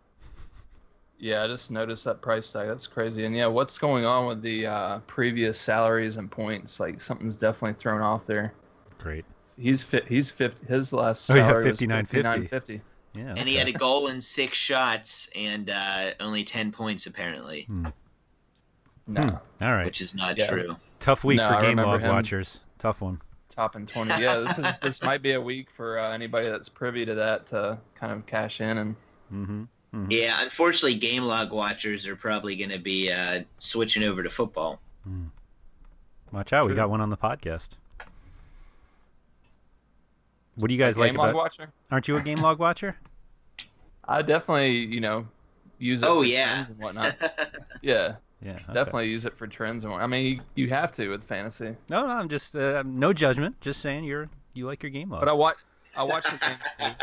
[1.18, 2.68] Yeah, I just noticed that price tag.
[2.68, 3.24] That's crazy.
[3.24, 6.78] And yeah, what's going on with the uh, previous salaries and points?
[6.78, 8.52] Like something's definitely thrown off there.
[8.98, 9.24] Great.
[9.58, 10.06] He's fit.
[10.06, 10.64] He's fifty.
[10.66, 12.22] His last Oh, yeah, salary was 59.50.
[12.48, 12.80] 59.50.
[13.14, 13.34] Yeah.
[13.36, 17.90] And he had a goal in six shots and uh, only ten points apparently, No,
[19.06, 19.18] Hmm.
[19.64, 19.86] All right.
[19.86, 20.48] which is not Yeah.
[20.50, 20.76] true.
[21.00, 22.10] Tough week No, for I game log him.
[22.10, 22.60] watchers.
[22.78, 23.20] Tough one.
[23.48, 24.20] Top in twenty.
[24.22, 27.46] Yeah, this is this might be a week for uh, anybody that's privy to that
[27.46, 28.96] to kind of cash in and
[29.32, 29.64] Mm-hmm.
[30.10, 34.78] Yeah, unfortunately, game log watchers are probably going to be uh, switching over to football.
[36.32, 37.76] Watch out, we got one on the podcast.
[40.56, 41.34] What do you guys game like log about?
[41.36, 41.68] watcher.
[41.90, 42.96] Aren't you a game log watcher?
[44.08, 45.26] I definitely you know
[45.78, 46.66] use it Oh, yeah.
[46.66, 47.16] and whatnot.
[47.82, 48.74] yeah, Yeah, okay.
[48.74, 50.02] definitely use it for trends and what.
[50.02, 51.74] I mean, you, you have to with fantasy.
[51.88, 53.60] No, no, I'm just uh, no judgment.
[53.60, 55.20] Just saying you're you like your game logs.
[55.24, 55.56] But I watch
[55.96, 56.38] I watch the
[56.78, 56.96] games.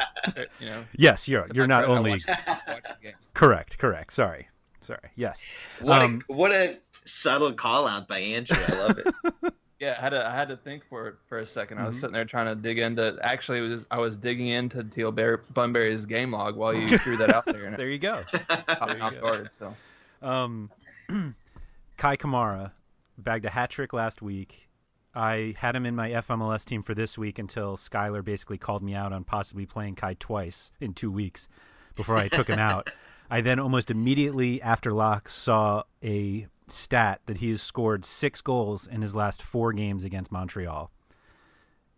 [0.60, 2.22] You know, Yes, you're you're not credit, only watch,
[2.68, 3.32] watch the games.
[3.34, 3.78] correct.
[3.80, 4.14] Correct.
[4.14, 4.48] Sorry.
[4.82, 5.10] Sorry.
[5.16, 5.46] Yes.
[5.82, 8.58] What Um, a what a subtle call out by Andrew.
[8.68, 9.14] I love it.
[9.80, 11.86] Yeah, I had to I had to think for it for a 2nd I Mm-hmm.
[11.88, 13.18] was sitting there trying to dig into.
[13.22, 17.18] Actually, it was I was digging into Teal Bear, Bunbury's game log while you threw
[17.18, 18.24] that out there, There you go.
[18.68, 19.52] caught me off guard.
[19.52, 19.76] So
[20.22, 20.70] Um,
[21.98, 22.72] Kai Kamara
[23.18, 24.70] bagged a hat trick last week.
[25.16, 28.96] I had him in my FMLS team for this week until Skylar basically called me
[28.96, 31.48] out on possibly playing Kai twice in two weeks
[31.96, 32.90] before I took him out.
[33.30, 38.88] I then almost immediately after lock saw a stat that he has scored six goals
[38.88, 40.90] in his last four games against Montreal.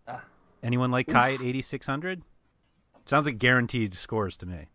[0.07, 0.23] Ah.
[0.61, 2.21] Anyone like Kai at 8,600?
[3.05, 4.65] Sounds like guaranteed scores to me.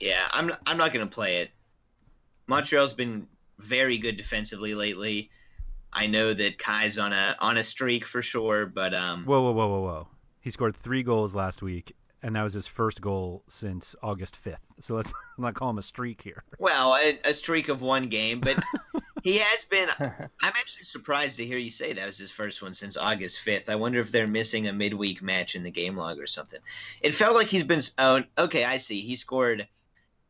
[0.00, 1.50] yeah, I'm I'm not going to play it.
[2.46, 3.26] Montreal's been
[3.64, 5.30] very good defensively lately.
[5.92, 9.52] I know that Kai's on a on a streak for sure, but um, Whoa, whoa,
[9.52, 10.08] whoa, whoa, whoa.
[10.40, 14.56] He scored three goals last week, and that was his first goal since August 5th.
[14.80, 16.42] So let's not call him a streak here.
[16.58, 18.62] well, a, a streak of one game, but
[19.22, 19.88] he has been.
[20.00, 23.68] I'm actually surprised to hear you say that was his first one since August 5th.
[23.68, 26.60] I wonder if they're missing a midweek match in the game log or something.
[27.00, 27.80] It felt like he's been.
[27.98, 29.00] Oh, okay, I see.
[29.00, 29.66] He scored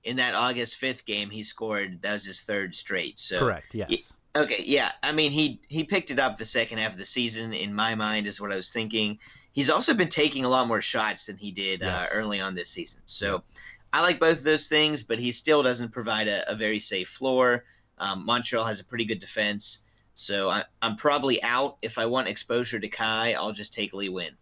[0.05, 1.31] in that August 5th game.
[1.31, 2.01] He scored.
[2.03, 3.19] That was his third straight.
[3.19, 4.12] So Correct, yes.
[4.37, 4.93] Okay, yeah.
[5.03, 7.53] I mean, he he picked it up the second half of the season.
[7.53, 9.19] In my mind, is what I was thinking.
[9.53, 12.09] He's also been taking a lot more shots than he did Yes.
[12.09, 13.01] uh, early on this season.
[13.07, 13.45] So
[13.93, 17.09] I like both of those things, but he still doesn't provide a, a very safe
[17.09, 17.64] floor.
[17.99, 19.85] Um, Montreal has a pretty good defense.
[20.14, 21.77] So I, I'm probably out.
[21.83, 24.35] If I want exposure to Kai, I'll just take Lee Nguyen.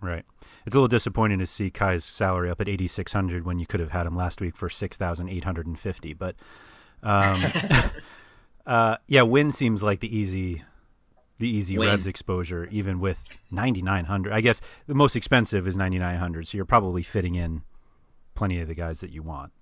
[0.00, 0.24] Right.
[0.68, 3.90] It's a little disappointing to see Kai's salary up at 8600 when you could have
[3.90, 6.36] had him last week for 6850, but
[7.02, 7.42] um,
[8.66, 10.62] uh, yeah, Nguyen seems like the easy
[11.38, 11.86] the easy Nguyen.
[11.86, 14.30] revs exposure even with 9900.
[14.30, 17.62] I guess the most expensive is 9900, so you're probably fitting in
[18.34, 19.52] plenty of the guys that you want.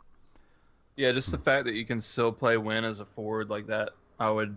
[0.96, 3.90] Yeah, just the fact that you can still play Nguyen as a forward like that,
[4.18, 4.56] I would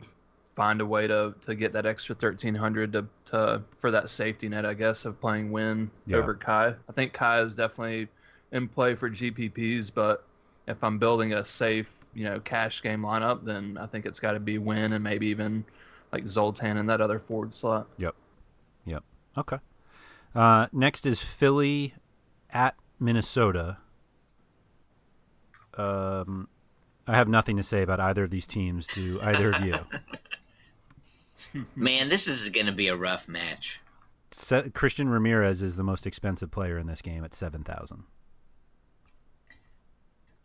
[0.59, 4.49] find a way to to get that extra thirteen hundred to to for that safety
[4.49, 6.17] net, I guess, of playing Nguyen Yeah.
[6.17, 6.75] over Kai.
[6.89, 8.09] I think Kai is definitely
[8.51, 10.25] in play for GPPs, but
[10.67, 14.33] if I'm building a safe, you know, cash game lineup, then I think it's got
[14.33, 15.63] to be Nguyen and maybe even
[16.11, 17.87] like Zoltan in that other forward slot.
[17.97, 18.15] Yep.
[18.85, 19.03] Yep.
[19.37, 19.59] Okay.
[20.35, 21.93] Uh, next is Philly
[22.49, 23.77] at Minnesota.
[25.77, 26.49] Um,
[27.07, 28.89] I have nothing to say about either of these teams.
[28.89, 29.73] Do either of you?
[31.75, 33.79] Man, this is going to be a rough match.
[34.31, 38.03] Se- Christian Ramirez is the most expensive player in this game at seven thousand.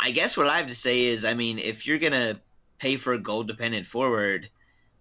[0.01, 2.41] I guess what I have to say is, I mean, if you're going to
[2.79, 4.49] pay for a goal dependent forward,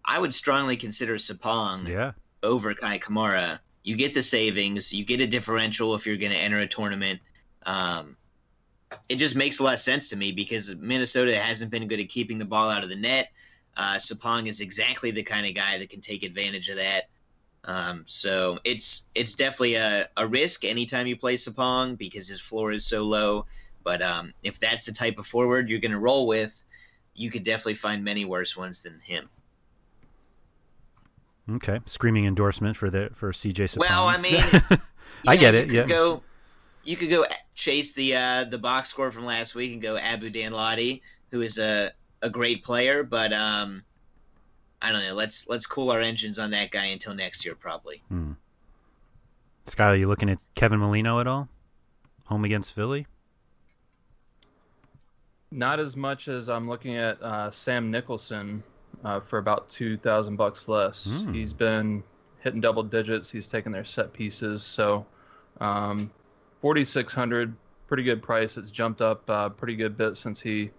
[0.05, 2.11] I would strongly consider Sapong Yeah.
[2.41, 3.59] over Kei Kamara.
[3.83, 7.19] You get the savings, you get a differential if you're going to enter a tournament.
[7.65, 8.15] Um,
[9.09, 12.07] it just makes a lot of sense to me because Minnesota hasn't been good at
[12.09, 13.29] keeping the ball out of the net.
[13.75, 17.09] Uh, Sapong is exactly the kind of guy that can take advantage of that.
[17.65, 22.71] Um, so it's it's definitely a, a risk anytime you play Sapong because his floor
[22.71, 23.45] is so low.
[23.83, 26.63] But um, if that's the type of forward you're going to roll with,
[27.15, 29.29] you could definitely find many worse ones than him.
[31.49, 31.79] Okay.
[31.85, 33.79] Screaming endorsement for the for CJ Sapong.
[33.79, 34.43] Well, I mean,
[35.27, 35.65] I Yeah, get you it.
[35.67, 35.85] could Yeah.
[35.87, 36.23] Go,
[36.83, 40.29] you could go chase the uh, the box score from last week and go Abu
[40.29, 41.91] Danladi, who is a,
[42.23, 43.83] a great player, but um,
[44.81, 45.13] I don't know.
[45.13, 48.01] Let's let's cool our engines on that guy until next year, probably.
[48.07, 48.31] Hmm.
[49.67, 51.47] Skylar, you looking at Kevin Molino at all?
[52.25, 53.05] Home against Philly?
[55.51, 58.63] Not as much as I'm looking at uh, Sam Nicholson
[59.03, 61.23] uh, for about two thousand bucks less.
[61.23, 61.33] Hmm.
[61.33, 62.03] He's been
[62.39, 63.29] hitting double digits.
[63.29, 64.63] He's taken their set pieces.
[64.63, 65.05] So,
[65.61, 66.09] um,
[66.61, 67.53] forty six hundred,
[67.87, 68.57] pretty good price.
[68.57, 70.71] It's jumped up uh, pretty good bit since he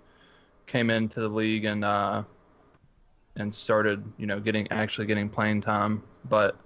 [0.66, 2.22] came into the league and uh,
[3.36, 6.02] and started, you know, getting actually getting playing time.
[6.28, 6.56] But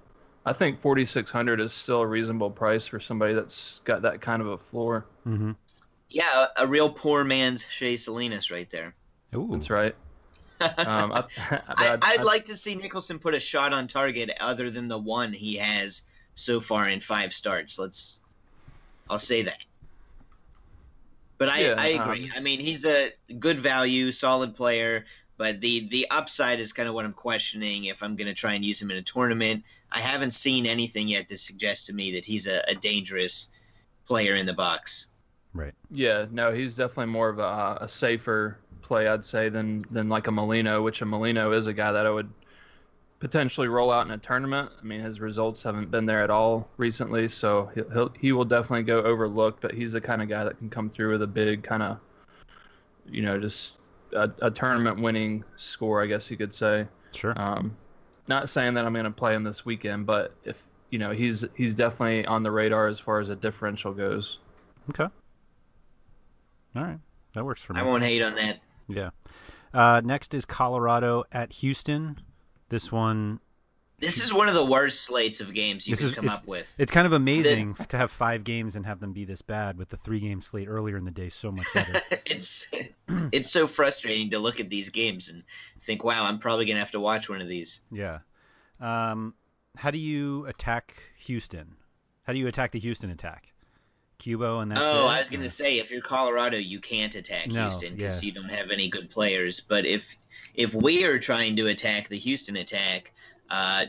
[0.46, 4.20] I think forty six hundred is still a reasonable price for somebody that's got that
[4.20, 5.06] kind of a floor.
[5.26, 5.52] Mm-hmm.
[6.10, 8.94] Yeah, a, a real poor man's Shea Salinas right there.
[9.34, 9.48] Ooh.
[9.52, 9.94] That's right.
[10.60, 11.60] Um, I, I,
[11.92, 15.32] I'd- I'd like to see Nicholson put a shot on target other than the one
[15.32, 16.02] he has
[16.34, 17.78] so far in five starts.
[17.78, 18.22] Let's,
[19.08, 19.62] I'll say that.
[21.38, 22.30] But I, Yeah, I um, agree.
[22.36, 25.04] I mean, he's a good value, solid player.
[25.38, 28.54] But the the upside is kind of what I'm questioning if I'm going to try
[28.54, 29.62] and use him in a tournament.
[29.92, 33.48] I haven't seen anything yet that suggests to me that he's a, a dangerous
[34.04, 35.08] player in the box.
[35.54, 35.74] Right.
[35.90, 40.26] Yeah, no, he's definitely more of a, a safer play, I'd say, than than like
[40.26, 42.28] a Molino, which a Molino is a guy that I would
[43.20, 44.70] potentially roll out in a tournament.
[44.80, 48.44] I mean, his results haven't been there at all recently, so he'll, he'll he will
[48.44, 49.60] definitely go overlooked.
[49.60, 51.98] But he's the kind of guy that can come through with a big kind of,
[53.06, 53.78] you know, just
[54.12, 56.86] a, a tournament winning score, I guess you could say.
[57.12, 57.34] Sure.
[57.40, 57.76] Um,
[58.28, 61.44] not saying that I'm going to play him this weekend, but if you know, he's
[61.56, 64.38] he's definitely on the radar as far as a differential goes.
[64.90, 65.12] Okay.
[66.76, 66.98] All right.
[67.34, 67.80] That works for me.
[67.80, 68.60] I won't hate on that.
[68.88, 69.10] Yeah.
[69.74, 72.20] Uh, next is Colorado at Houston.
[72.68, 73.40] This one,
[73.98, 76.74] This is one of the worst slates of games you could is- come up with.
[76.78, 79.88] it's kind of amazing to have five games and have them be this bad with
[79.88, 82.00] the three game slate earlier in the day so much better.
[82.26, 82.70] it's
[83.32, 85.42] it's so frustrating to look at these games and
[85.80, 87.80] think, wow, I'm probably gonna have to watch one of these.
[87.90, 88.18] yeah.
[88.80, 89.34] Um,
[89.76, 91.74] how do you attack Houston?
[92.24, 93.52] How do you attack the Houston attack?
[94.22, 95.10] Cubo and that's oh, it?
[95.10, 98.26] I was gonna Or- say, if you're Colorado, you can't attack No, Houston because yeah.
[98.28, 99.60] you don't have any good players.
[99.60, 100.16] But if
[100.54, 103.12] if we are trying to attack the Houston attack,
[103.48, 103.86] uh,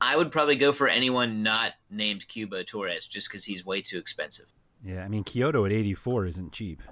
[0.00, 3.98] I would probably go for anyone not named Cubo Torres, just because he's way too
[3.98, 4.46] expensive.
[4.84, 6.82] Yeah, I mean Quioto at 84 isn't cheap.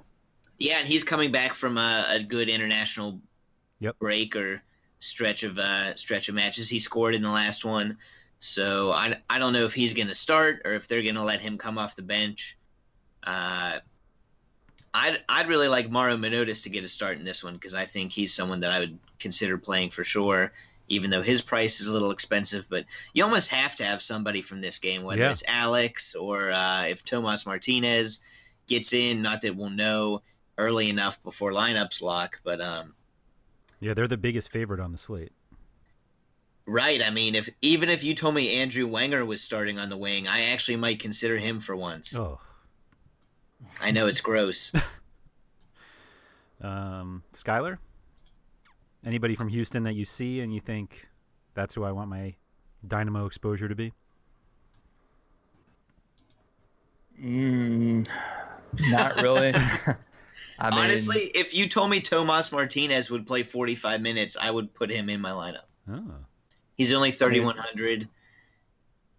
[0.59, 3.21] Yeah, and he's coming back from a, a good international
[3.81, 3.99] Yep.
[3.99, 4.63] break or
[5.01, 6.69] stretch of uh, stretch of matches.
[6.69, 7.97] He scored in the last one,
[8.41, 11.23] so I, I don't know if he's going to start or if they're going to
[11.23, 12.57] let him come off the bench.
[13.23, 13.79] Uh,
[14.95, 17.85] I'd I'd really like Mauro Manotas to get a start in this one because I
[17.85, 20.53] think he's someone that I would consider playing for sure.
[20.89, 24.41] Even though his price is a little expensive, but you almost have to have somebody
[24.43, 25.31] from this game, whether Yeah.
[25.31, 28.21] it's Alex or uh, if Tomas Martinez
[28.67, 29.23] gets in.
[29.23, 30.23] Not that we'll know
[30.59, 32.95] early enough before lineups lock, but um,
[33.79, 35.31] Yeah, they're the biggest favorite on the slate.
[36.67, 37.03] Right.
[37.03, 40.29] I mean, if even if you told me Andrew Wenger was starting on the wing,
[40.29, 42.15] I actually might consider him for once.
[42.15, 42.39] Oh,
[43.81, 44.73] I know it's gross.
[46.61, 47.79] um, Skyler.
[49.05, 51.09] Anybody from Houston that you see and you think
[51.55, 52.35] that's who I want my
[52.87, 53.93] Dynamo exposure to be?
[57.23, 58.07] Mm,
[58.91, 59.53] not really.
[60.59, 64.75] I mean, Honestly, if you told me Tomas Martinez would play 45 minutes, I would
[64.75, 65.65] put him in my lineup.
[65.91, 66.15] Oh,
[66.81, 68.09] He's only 3100.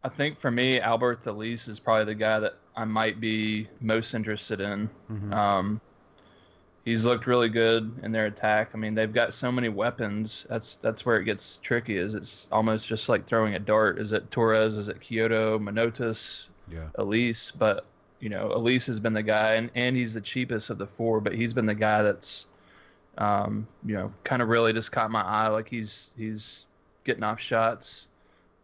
[0.03, 4.15] I think for me, Alberth Elis is probably the guy that I might be most
[4.15, 4.89] interested in.
[5.11, 5.31] mhm.
[5.31, 5.79] Um,
[6.85, 8.71] he's looked really good in their attack.
[8.73, 10.47] I mean, they've got so many weapons.
[10.49, 11.97] That's that's where it gets tricky.
[11.97, 13.99] Is it's almost just like throwing a dart.
[13.99, 14.75] Is it Torres?
[14.75, 15.59] Is it Quioto?
[15.59, 16.49] Manotas?
[16.67, 16.87] yeah.
[16.97, 17.51] Elis?
[17.51, 17.85] But
[18.19, 21.21] you know, Elis has been the guy, and, and he's the cheapest of the four.
[21.21, 22.47] But he's been the guy that's,
[23.19, 25.49] um, you know, kind of really just caught my eye.
[25.49, 26.65] Like he's he's
[27.03, 28.07] getting off shots,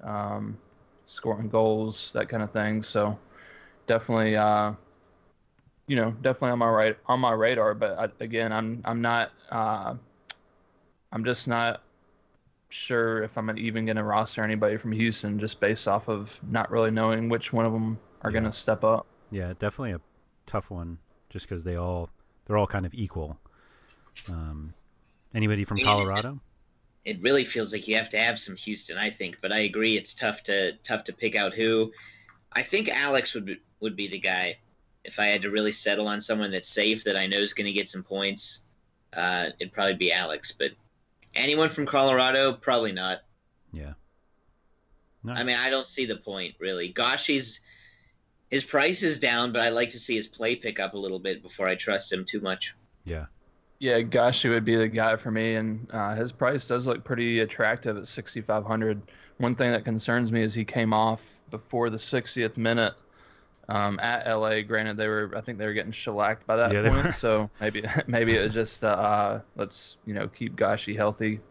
[0.03, 0.57] um,
[1.05, 2.81] scoring goals, that kind of thing.
[2.83, 3.17] So
[3.85, 4.73] definitely, uh,
[5.87, 7.73] you know, definitely on my right on my radar.
[7.73, 9.31] But I, again, I'm I'm not.
[9.49, 9.95] Uh,
[11.11, 11.81] I'm just not
[12.69, 16.69] sure if I'm even going to roster anybody from Houston just based off of not
[16.69, 18.39] really knowing which one of them are Yeah.
[18.39, 19.05] going to step up.
[19.31, 20.01] Yeah, definitely a
[20.45, 20.97] tough one,
[21.29, 22.09] just because they all
[22.45, 23.37] they're all kind of equal.
[24.27, 24.73] Um,
[25.33, 26.41] anybody from Colorado?
[27.07, 29.37] It really feels like you have to have some Houston, I think.
[29.41, 31.93] But I agree, it's tough to tough to pick out who.
[32.51, 34.57] I think Alex would be, would be the guy
[35.05, 37.67] if I had to really settle on someone that's safe that I know is going
[37.67, 38.63] to get some points.
[39.13, 40.71] Uh, it'd probably be Alex, but
[41.33, 43.19] anyone from Colorado, probably not.
[43.71, 43.93] Yeah.
[45.23, 45.31] No.
[45.31, 46.93] I mean, I don't see the point really.
[46.93, 47.61] Gashi's
[48.49, 51.19] his price is down, but I like to see his play pick up a little
[51.19, 52.75] bit before I trust him too much.
[53.05, 53.27] yeah.
[53.79, 57.39] Yeah, Gashi would be the guy for me, and uh, his price does look pretty
[57.41, 59.11] attractive at 6,500.
[59.37, 62.95] One thing that concerns me is he came off before the 60th minute
[63.69, 64.63] um, at LA.
[64.63, 67.83] Granted, they were I think they were getting shellacked by that Yeah, point, so maybe
[68.07, 71.41] maybe it was just uh, let's you know keep Gashi healthy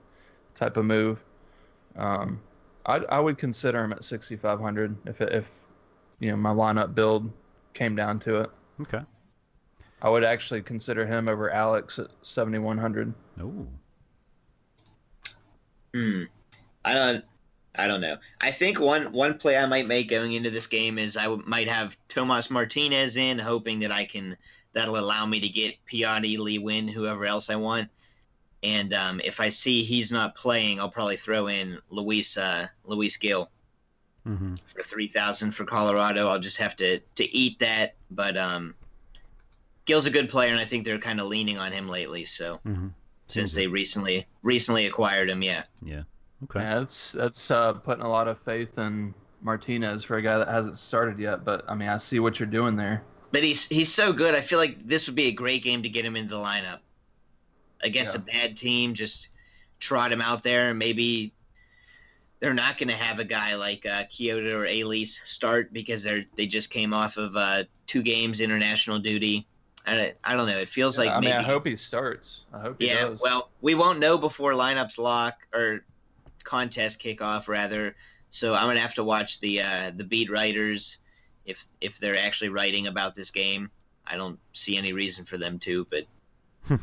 [0.54, 1.24] type of move.
[1.96, 2.42] Um,
[2.86, 5.48] I I would consider him at 6,500 if it, if
[6.20, 7.32] you know my lineup build
[7.74, 8.50] came down to it.
[8.80, 9.06] Okay.
[10.02, 13.12] I would actually consider him over Alex at 7,100.
[13.40, 13.66] Oh.
[15.94, 16.22] Hmm.
[16.84, 17.24] I don't.
[17.78, 18.16] I don't know.
[18.40, 21.42] I think one one play I might make going into this game is I w-
[21.46, 24.34] might have Tomas Martinez in, hoping that I can
[24.72, 27.90] that'll allow me to get Piatti, Lee Nguyen, whoever else I want.
[28.62, 33.16] And um, if I see he's not playing, I'll probably throw in Luis uh, Luis
[33.16, 33.50] Gil
[34.26, 34.54] Mm-hmm.
[34.56, 36.26] for three thousand for Colorado.
[36.28, 37.94] I'll just have to to eat that.
[38.10, 38.74] But um,
[39.86, 42.24] Gil's a good player, and I think they're kind of leaning on him lately.
[42.24, 42.88] So Mm-hmm.
[43.28, 45.62] since they recently recently acquired him, yeah.
[45.82, 46.02] Yeah.
[46.44, 46.60] Okay.
[46.60, 50.48] Yeah, that's that's uh, putting a lot of faith in Martinez for a guy that
[50.48, 51.44] hasn't started yet.
[51.44, 53.02] But I mean, I see what you're doing there.
[53.32, 54.34] But he's he's so good.
[54.34, 56.80] I feel like this would be a great game to get him into the lineup
[57.82, 58.20] against Yeah.
[58.22, 58.92] a bad team.
[58.94, 59.28] Just
[59.80, 61.32] trot him out there, and maybe
[62.40, 66.24] they're not going to have a guy like uh, Quioto or Elis start because they're
[66.36, 69.46] they just came off of uh, two games international duty.
[69.86, 70.58] I, I don't know.
[70.58, 72.42] It feels like I maybe mean, I hope he starts.
[72.52, 73.06] I hope he yeah.
[73.06, 73.20] does.
[73.22, 75.84] Well, we won't know before lineups lock or
[76.42, 77.94] contest kickoff rather.
[78.30, 80.98] So I'm gonna have to watch the uh, the beat writers
[81.44, 83.70] if if they're actually writing about this game.
[84.06, 86.04] I don't see any reason for them to, but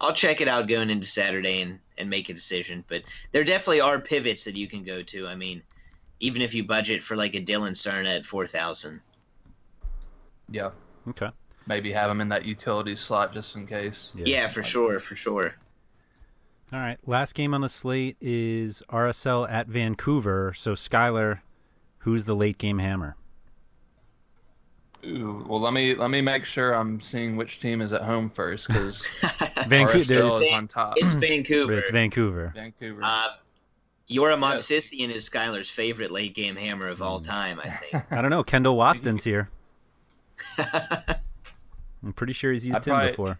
[0.00, 2.84] I'll check it out going into Saturday and and make a decision.
[2.88, 3.02] But
[3.32, 5.26] there definitely are pivots that you can go to.
[5.26, 5.62] I mean,
[6.20, 9.00] even if you budget for like a Dillon Serna at four thousand.
[10.48, 10.70] yeah,
[11.08, 11.30] Okay.
[11.66, 14.10] Maybe have him in that utility slot just in case.
[14.14, 14.48] Yeah.
[14.48, 15.54] for sure, for sure.
[16.72, 16.98] All right.
[17.06, 20.52] Last game on the slate is RSL at Vancouver.
[20.56, 21.40] So Skyler,
[21.98, 23.16] who's the late game hammer?
[25.04, 28.30] Ooh, well, let me let me make sure I'm seeing which team is at home
[28.30, 29.04] first because
[29.66, 29.98] Vancouver.
[29.98, 30.94] RSL is on top.
[30.96, 31.78] It's Vancouver.
[31.78, 32.52] It's Vancouver.
[32.54, 33.00] Vancouver.
[33.02, 33.28] Uh,
[34.06, 34.68] Yura Yes.
[34.70, 38.04] Movsisyan is Skylar's favorite late game hammer of all time, I think.
[38.12, 38.44] I don't know.
[38.44, 39.48] Kendall Waston's here.
[42.04, 43.38] I'm pretty sure he's used I'd him probably- before.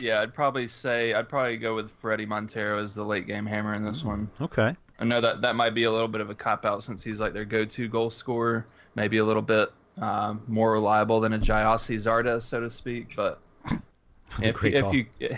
[0.00, 3.74] yeah, I'd probably say I'd probably go with Fredy Montero as the late game hammer
[3.74, 3.86] in Mm.
[3.86, 4.28] this one.
[4.40, 4.76] Okay.
[4.98, 7.20] I know that that might be a little bit of a cop out since he's
[7.20, 8.66] like their go-to goal scorer,
[8.96, 13.14] maybe a little bit um, more reliable than a Gyasi Zardes, so to speak.
[13.16, 13.40] But
[14.42, 15.06] if, great if you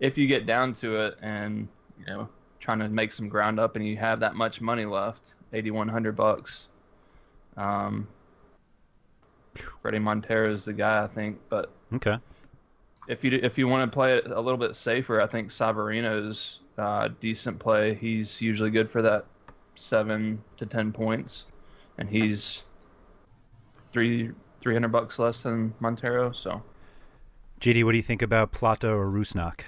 [0.00, 1.66] if you get down to it and
[1.98, 2.28] you know
[2.60, 5.88] trying to make some ground up and you have that much money left, eighty one
[5.88, 6.68] hundred bucks,
[7.56, 8.06] um,
[9.82, 11.38] Fredy Montero is the guy I think.
[11.48, 12.16] But Okay.
[13.08, 16.60] if you if you want to play it a little bit safer, I think Savarino's
[16.78, 17.94] uh, decent play.
[17.94, 19.26] He's usually good for that
[19.74, 21.46] seven to ten points,
[21.98, 22.66] and he's
[23.92, 24.30] three
[24.60, 26.32] three hundred bucks less than Montero.
[26.32, 26.62] So
[27.60, 29.60] JD, what do you think about Plata or Rusnak?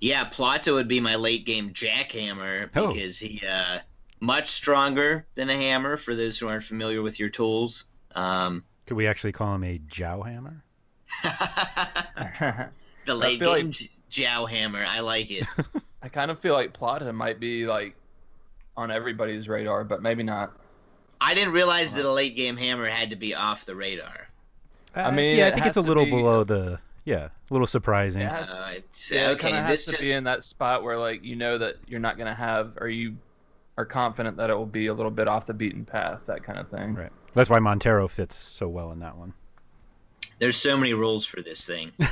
[0.00, 2.92] Yeah, Plata would be my late game jackhammer Oh.
[2.92, 3.78] because he uh
[4.20, 7.84] much stronger than a hammer for those who aren't familiar with your tools.
[8.14, 10.63] Um Could we actually call him a Jow Hammer?
[13.06, 14.84] the late game like- jow hammer.
[14.86, 15.44] I like it.
[16.02, 17.94] I kind of feel like Plata might be like
[18.76, 20.52] on everybody's radar, but maybe not.
[21.20, 24.28] I didn't realize that a late game hammer had to be off the radar.
[24.94, 28.22] I mean, yeah, I think it's a little be- below the yeah, a little surprising.
[28.22, 30.24] It has- Uh, it's, Yeah, it okay, kind of this has to just be in
[30.24, 33.16] that spot where like you know that you're not gonna have, or you
[33.76, 36.58] are confident that it will be a little bit off the beaten path, that kind
[36.58, 36.94] of thing.
[36.94, 37.10] Right.
[37.34, 39.32] That's why Montero fits so well in that one.
[40.38, 41.92] There's so many rules for this thing.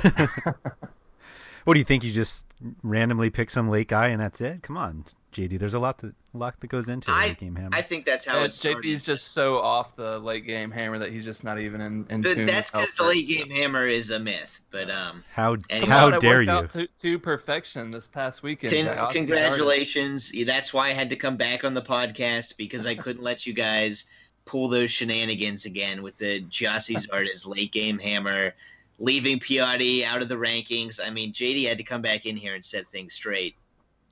[1.65, 2.03] What do you think?
[2.03, 2.45] You just
[2.83, 4.63] randomly pick some late guy and that's it?
[4.63, 5.57] Come on, JD.
[5.59, 7.69] There's a lot that a lot that goes into a I late game hammer.
[7.71, 8.83] I think that's how Yeah, it started.
[8.83, 12.19] JD's just so off the late game hammer that he's just not even in, in
[12.19, 12.45] The- tune.
[12.47, 13.33] that's because the late works.
[13.33, 14.59] game hammer is a myth.
[14.71, 15.89] But um, how Anyway.
[15.89, 16.51] how Come on, dare worked you?
[16.51, 18.85] out to, to perfection this past weekend.
[18.89, 20.33] con- congratulations.
[20.45, 23.53] That's why I had to come back on the podcast because I couldn't let you
[23.53, 24.03] guys
[24.45, 28.53] pull those shenanigans again with the Gyasi Zardes late game hammer,
[28.99, 30.99] leaving Piatti out of the rankings.
[31.03, 33.55] I mean, JD had to come back in here and set things straight.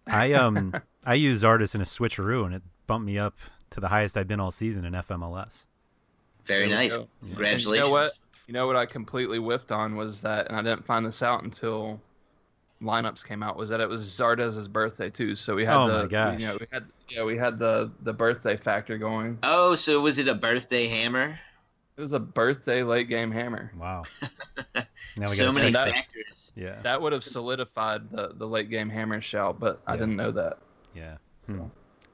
[0.07, 0.73] I um
[1.05, 3.35] I use Artis in a switcheroo and it bumped me up
[3.71, 5.65] to the highest I've been all season in FMLS.
[6.43, 6.97] Very There nice.
[6.97, 7.07] go.
[7.21, 7.67] Congratulations.
[7.77, 8.11] You know what?
[8.47, 11.43] You know what I completely whiffed on was that, and I didn't find this out
[11.43, 12.01] until
[12.81, 13.57] lineups came out.
[13.57, 15.35] Was that it was Zardes' birthday too?
[15.35, 16.39] So we had Oh the my gosh.
[16.39, 19.37] you know we had yeah we had the the birthday factor going.
[19.43, 21.39] Oh, so was it a birthday hammer?
[21.97, 23.71] It was a birthday late game hammer.
[23.77, 24.03] Wow.
[25.17, 25.93] Now we so many check that.
[25.93, 26.53] factors.
[26.55, 26.79] Yeah.
[26.83, 30.57] That would have solidified the the late game hammer shout, but I didn't know that.
[30.95, 31.17] Yeah.
[31.45, 31.63] Hmm.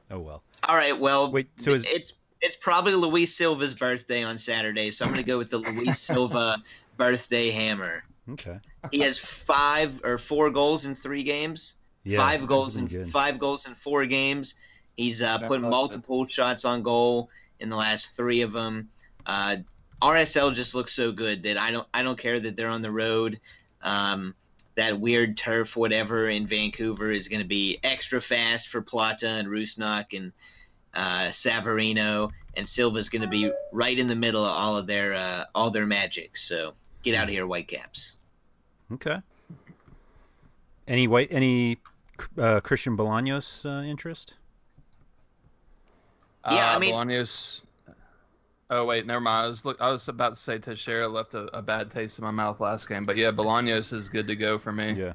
[0.10, 0.42] Oh well.
[0.64, 5.06] All right, well, Wait, so is- it's it's probably Luis Silva's birthday on Saturday, so
[5.06, 6.58] I'm going to go with the Luis Silva
[6.98, 8.04] birthday hammer.
[8.30, 8.60] Okay.
[8.92, 11.76] He has five or four goals in three games.
[12.04, 12.18] Yeah.
[12.20, 13.10] five goals in good.
[13.10, 14.56] five goals in four games.
[14.96, 18.90] He's uh, put I multiple shots on goal in the last three of them.
[19.26, 19.58] Uh,
[20.02, 22.92] RSL just looks so good that I don't I don't care that they're on the
[22.92, 23.40] road.
[23.82, 24.36] Um,
[24.76, 29.48] that weird turf, whatever, in Vancouver is going to be extra fast for Plata and
[29.48, 30.32] Rusnak and
[30.94, 35.14] uh, Savarino, and Silva's going to be right in the middle of all of their
[35.14, 36.38] uh, all their magic.
[36.38, 38.17] So get out of here, Whitecaps.
[38.94, 39.18] Okay.
[40.88, 41.78] Any white any
[42.38, 44.36] uh, Christian Bolaños uh, interest?
[46.50, 47.62] Yeah, I Uh, mean- Bolaños.
[48.70, 49.46] Oh wait, never mind.
[49.46, 49.80] I was look.
[49.80, 52.90] I was about to say Teixeira left a, a bad taste in my mouth last
[52.90, 54.92] game, but yeah, Bolaños is good to go for me.
[54.92, 55.14] Yeah.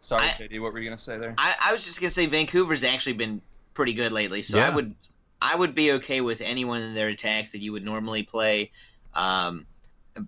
[0.00, 0.60] Sorry, I- JD.
[0.60, 1.34] What were you gonna say there?
[1.36, 3.42] I, I was just gonna say Vancouver's actually been
[3.74, 4.94] pretty good lately, so I would
[5.42, 8.70] I would be okay with anyone in their attack that you would normally play.
[9.14, 9.66] Um,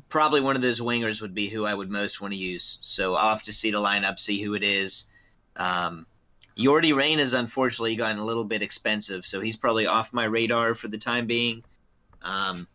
[0.09, 2.79] probably one of those wingers would be who I would most want to use.
[2.83, 5.07] So I'll have to see the lineup, see who it is.
[5.57, 6.07] Um,
[6.57, 10.75] Yordy Reyna has unfortunately gotten a little bit expensive, so he's probably off my radar
[10.75, 11.63] for the time being.
[12.23, 12.67] Um,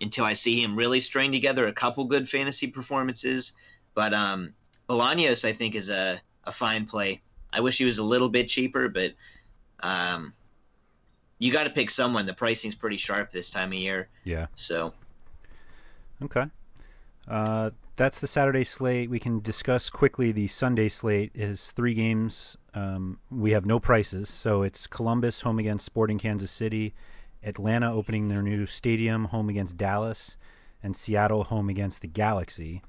[0.00, 3.52] until I see him really string together a couple good fantasy performances.
[3.94, 4.54] But um,
[4.88, 7.20] Bolaños, I think, is a, a fine play.
[7.52, 9.12] I wish he was a little bit cheaper, but
[9.80, 10.32] um,
[11.38, 12.26] you got to pick someone.
[12.26, 14.46] The pricing's pretty sharp this time of year, Yeah.
[14.54, 14.94] so
[16.22, 16.44] Okay.
[17.26, 19.10] Uh, that's the Saturday slate.
[19.10, 21.32] We can discuss quickly the Sunday slate.
[21.34, 22.56] Is three games.
[22.74, 26.94] Um, we have no prices, so it's Columbus home against Sporting Kansas City,
[27.42, 30.36] Atlanta opening their new stadium home against Dallas,
[30.82, 32.82] and Seattle home against the Galaxy.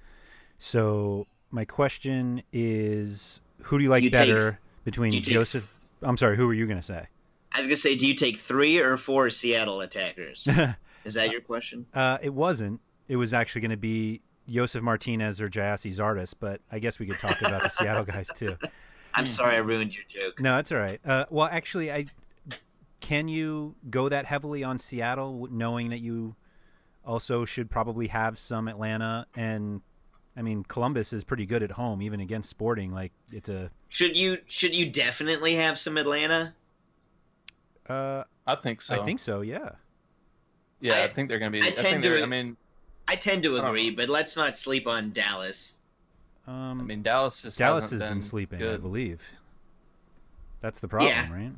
[0.57, 5.33] So my question is, who do you like You take- better between do you take-
[5.33, 5.73] Josef?
[6.01, 7.07] I'm sorry, who were you going to say?
[7.51, 10.47] I was gonna say, do you take three or four Seattle attackers?
[11.05, 11.87] Is that your question?
[11.93, 12.79] Uh, it wasn't.
[13.09, 17.05] It was actually going to be Josef Martinez or Gyasi Zardes, but I guess we
[17.07, 18.55] could talk about the Seattle guys too.
[19.13, 20.39] I'm sorry, I ruined your joke.
[20.39, 21.01] No, that's all right.
[21.05, 22.05] Uh, well, actually, I
[23.01, 26.35] can you go that heavily on Seattle, knowing that you
[27.05, 29.81] also should probably have some Atlanta and.
[30.37, 32.93] I mean, Columbus is pretty good at home, even against Sporting.
[32.93, 33.69] Like it's a.
[33.89, 36.53] Should you should you definitely have some Atlanta?
[37.89, 39.01] Uh, I think so.
[39.01, 39.41] I think so.
[39.41, 39.71] Yeah.
[40.79, 41.61] Yeah, I, I- think they're gonna be.
[41.61, 42.23] I I, tend think to- they're.
[42.23, 42.55] I mean,
[43.09, 45.79] I tend to agree, but let's not sleep on Dallas.
[46.47, 49.21] Um, I mean Dallas just Dallas has hasn't been, sleeping, I believe.
[50.61, 51.33] That's the problem, Yeah.
[51.33, 51.51] right?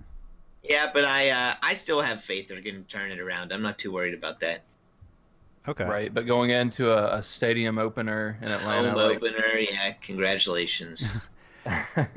[0.64, 3.52] Yeah, but I uh, I still have faith they're going to turn it around.
[3.52, 4.62] I'm not too worried about that.
[5.68, 5.84] Okay.
[5.84, 9.91] Right, but going into a, a stadium opener in Atlanta, Home like, opener, yeah.
[10.02, 11.18] Congratulations.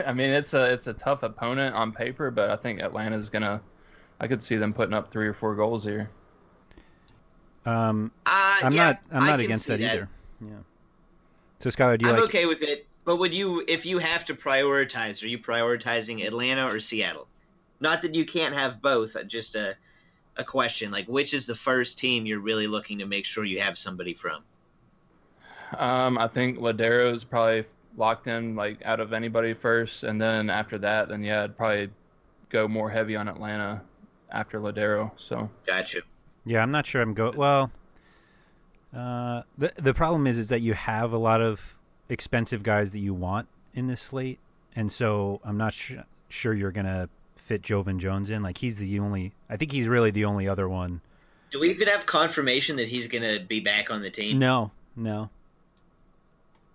[0.06, 3.60] I mean, it's a it's a tough opponent on paper, but I think Atlanta's gonna.
[4.20, 6.08] I could see them putting up three or four goals here.
[7.66, 9.00] Um, Uh, I'm yeah, not.
[9.12, 10.08] I'm not against see that, either.
[10.40, 10.48] Yeah.
[11.60, 12.24] So, Skylar, do you I'm like?
[12.26, 12.86] okay with it.
[13.04, 17.26] But would you, if you have to prioritize, are you prioritizing Atlanta or Seattle?
[17.80, 19.14] Not that you can't have both.
[19.16, 19.76] uh, Just a,
[20.36, 23.60] a question like which is the first team you're really looking to make sure you
[23.60, 24.42] have somebody from?
[25.78, 27.64] Um, I think Lodeiro's probably
[27.96, 31.90] locked in like out of anybody first, and then after that, then yeah, I'd probably
[32.50, 33.80] go more heavy on Atlanta
[34.30, 35.10] after Ladero.
[35.16, 36.02] So Gotcha.
[36.44, 37.00] Yeah, I'm not sure.
[37.02, 37.36] I'm going.
[37.36, 37.70] Well,
[38.94, 41.76] uh, the the problem is is that you have a lot of
[42.08, 44.38] expensive guys that you want in this slate,
[44.76, 48.42] and so I'm not sure sure you're gonna fit Joevin Jones in.
[48.42, 49.32] Like he's the only.
[49.48, 51.00] I think he's really the only other one.
[51.50, 54.38] Do we even have confirmation that he's gonna be back on the team?
[54.38, 55.30] No, no,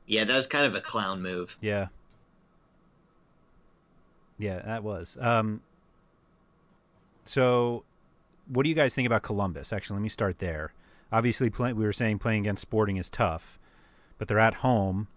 [0.07, 1.57] Yeah, that was kind of a clown move.
[1.61, 1.88] yeah,
[4.38, 5.17] yeah, that was.
[5.20, 5.61] Um,
[7.26, 7.84] so,
[8.52, 9.72] what do you guys think about Columbus?
[9.72, 10.74] Actually, let me start there.
[11.12, 13.58] Obviously, play, we were saying playing against Sporting is tough,
[14.18, 15.08] but they're at home.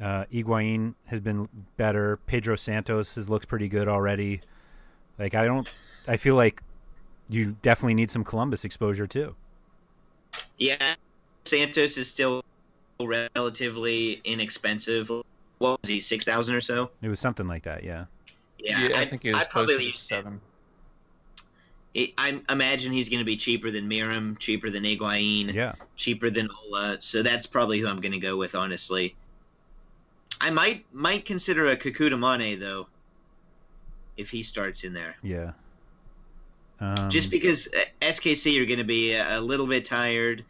[0.00, 2.18] Uh, Higuain has been better.
[2.26, 4.40] Pedro Santos has looked pretty good already.
[5.18, 5.68] Like I don't,
[6.06, 6.62] I feel like
[7.28, 9.34] you definitely need some Columbus exposure too.
[10.58, 10.94] Yeah,
[11.44, 12.44] Santos is still
[13.00, 15.08] relatively inexpensive.
[15.58, 16.90] What was he, six thousand or so?
[17.02, 18.04] It was something like that, yeah.
[18.58, 20.40] Yeah, I I'd- think he was I'd close probably to seven.
[21.96, 26.30] I I imagine he's going to be cheaper than Meram, cheaper than Higuain, Yeah, cheaper
[26.30, 26.98] than Ola.
[27.00, 29.16] So that's probably who I'm going to go with, honestly.
[30.40, 32.86] I might might consider a Kekuta Manneh though,
[34.16, 35.16] if he starts in there.
[35.22, 35.52] yeah.
[36.80, 40.44] Um, Just because uh, SKC are going to be a, a little bit tired.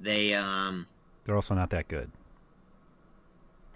[0.00, 0.86] They um
[1.24, 2.10] they're also not that good.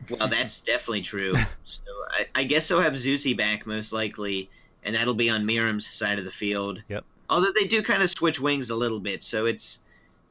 [0.08, 1.34] well that's definitely true.
[1.64, 4.48] so I, I guess they'll have Zusi back most likely,
[4.84, 6.82] and that'll be on Meram's side of the field.
[6.88, 7.04] Yep.
[7.30, 9.80] Although they do kind of switch wings a little bit, so it's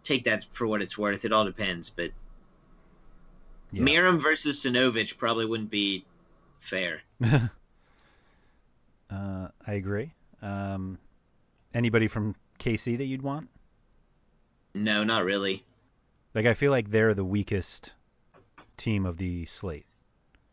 [0.04, 1.26] take that for what it's worth.
[1.26, 2.12] It all depends, but
[3.72, 3.84] Yeah.
[3.84, 6.06] Miram versus Sinovic probably wouldn't be
[6.60, 7.02] fair.
[9.10, 10.12] Uh, I agree.
[10.41, 11.00] Um,
[11.74, 13.50] anybody from KC that you'd want?
[14.76, 15.64] No, not really.
[16.36, 17.93] Like I feel like they're the weakest
[18.76, 19.86] team of the slate.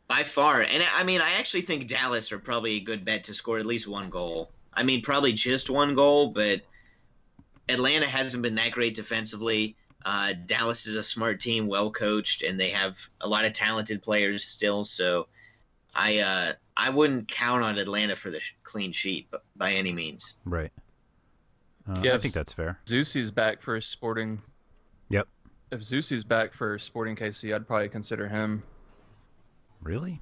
[0.07, 0.61] By far.
[0.61, 3.67] And I mean, I actually think Dallas are probably a good bet to score at
[3.67, 4.51] least one goal.
[4.73, 6.63] I mean, probably just one goal, but
[7.69, 9.77] Atlanta hasn't been that great defensively.
[10.05, 14.03] Uh, Dallas is a smart team, well coached, and they have a lot of talented
[14.03, 14.85] players still.
[14.85, 15.29] So
[15.95, 19.93] I uh, I wouldn't count on Atlanta for the sh- clean sheet b- by any
[19.93, 20.35] means.
[20.45, 20.73] Right.
[21.89, 22.79] Uh, I think that's fair.
[22.87, 24.41] Zusi's back for Sporting.
[25.09, 25.29] Yep.
[25.71, 28.63] If Zusi's back for Sporting KC, I'd probably consider him.
[29.85, 30.21] Really?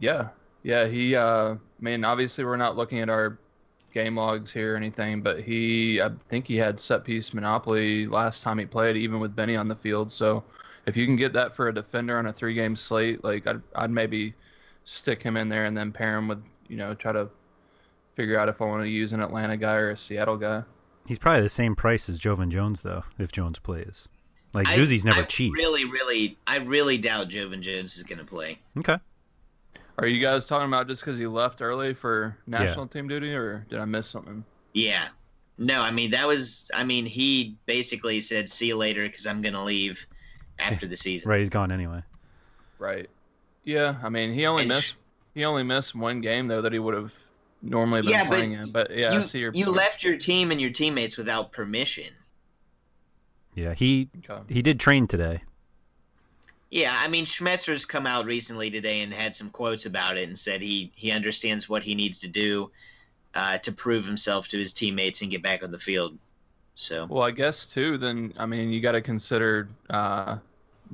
[0.00, 0.28] Yeah,
[0.62, 0.86] yeah.
[0.86, 3.38] He, uh, I mean, obviously we're not looking at our
[3.92, 8.42] game logs here or anything, but he, I think he had set piece monopoly last
[8.42, 10.12] time he played, even with Benny on the field.
[10.12, 10.42] So
[10.86, 13.62] if you can get that for a defender on a three game slate, like I'd,
[13.74, 14.34] I'd maybe
[14.84, 17.28] stick him in there and then pair him with, you know, try to
[18.16, 20.62] figure out if I want to use an Atlanta guy or a Seattle guy.
[21.06, 24.08] He's probably the same price as Joevin Jones though, if Jones plays.
[24.52, 25.52] Like I- Zusi's never I cheap.
[25.54, 28.58] Really, really, I really doubt Joevin Jones is going to play.
[28.78, 28.98] Okay.
[29.98, 33.66] Are you guys talking about just because he left early for national team duty, or
[33.68, 34.44] did I miss something?
[34.72, 35.08] Yeah.
[35.58, 36.70] No, I mean that was.
[36.72, 40.06] I mean he basically said, "See you later," because I'm gonna leave
[40.58, 41.28] after the season.
[41.30, 42.02] Right, he's gone anyway.
[42.78, 43.10] Right.
[43.64, 44.96] Yeah, I mean, he only And missed sh-
[45.34, 47.12] he only missed one game though that he would have
[47.60, 48.70] normally been Yeah, but playing in.
[48.72, 49.76] But yeah, you, I see your you point.
[49.76, 52.10] left your team and your teammates without permission.
[53.54, 54.42] Yeah, he Okay.
[54.54, 55.42] he did train today.
[56.70, 60.38] Yeah, I mean Schmetzer's come out recently today and had some quotes about it and
[60.38, 62.70] said he he understands what he needs to do
[63.34, 66.16] uh, to prove himself to his teammates and get back on the field.
[66.76, 67.98] So Well, I guess too.
[67.98, 70.38] Then I mean, you got to consider uh,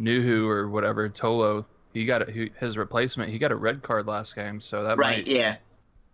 [0.01, 1.65] Nouhou or whatever Tolo.
[1.93, 3.31] He got a, he- his replacement.
[3.31, 5.57] He got a red card last game, so that right, might yeah.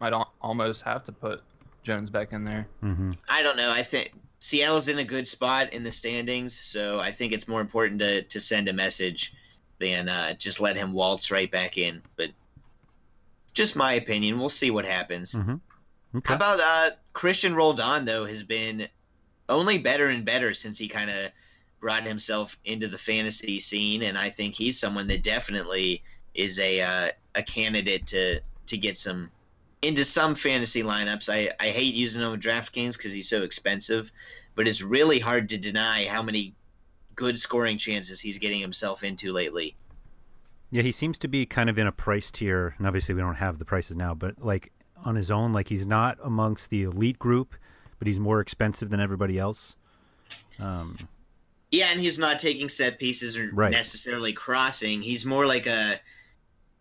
[0.01, 1.41] might al- almost have to put
[1.85, 2.67] Jones back in there.
[2.81, 3.71] hmm I don't know.
[3.71, 4.13] I think
[4.43, 8.23] Seattle's in a good spot in the standings, so I think it's more important to
[8.23, 9.33] to send a message
[9.79, 12.03] than uh, just let him waltz right back in.
[12.17, 12.31] But
[13.55, 14.41] just my opinion.
[14.41, 15.33] We'll see what happens.
[15.33, 15.55] hmm
[16.15, 16.29] Okay.
[16.29, 18.89] How about uh, Cristian Roldan though has been
[19.49, 21.31] only better and better since he kind of
[21.81, 26.03] brought himself into the fantasy scene, and I think he's someone that definitely
[26.35, 29.31] is a uh, a candidate to to get some
[29.83, 31.29] into some fantasy lineups.
[31.33, 34.11] I, I hate using him with DraftKings because he's so expensive,
[34.55, 36.55] but it's really hard to deny how many
[37.15, 39.77] good scoring chances he's getting himself into lately.
[40.71, 43.35] Yeah, he seems to be kind of in a price tier, and obviously we don't
[43.35, 44.73] have the prices now, but like
[45.05, 45.53] on his own.
[45.53, 47.55] Like he's not amongst the elite group,
[47.99, 49.77] but he's more expensive than everybody else.
[50.59, 50.97] Um,
[51.71, 53.71] Yeah, and he's not taking set pieces or Right.
[53.73, 55.03] necessarily crossing.
[55.03, 56.01] He's more like a.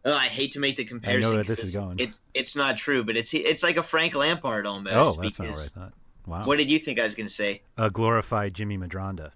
[0.03, 1.33] Oh, I hate to make the comparison.
[1.35, 1.99] where this is going.
[1.99, 4.95] It's it's not true, but it's it's like a Frank Lampard almost.
[4.95, 5.93] oh, that's not what I thought.
[6.25, 6.43] Wow.
[6.45, 7.61] What did you think I was going to say?
[7.77, 9.31] A glorified Jimmy Medranda.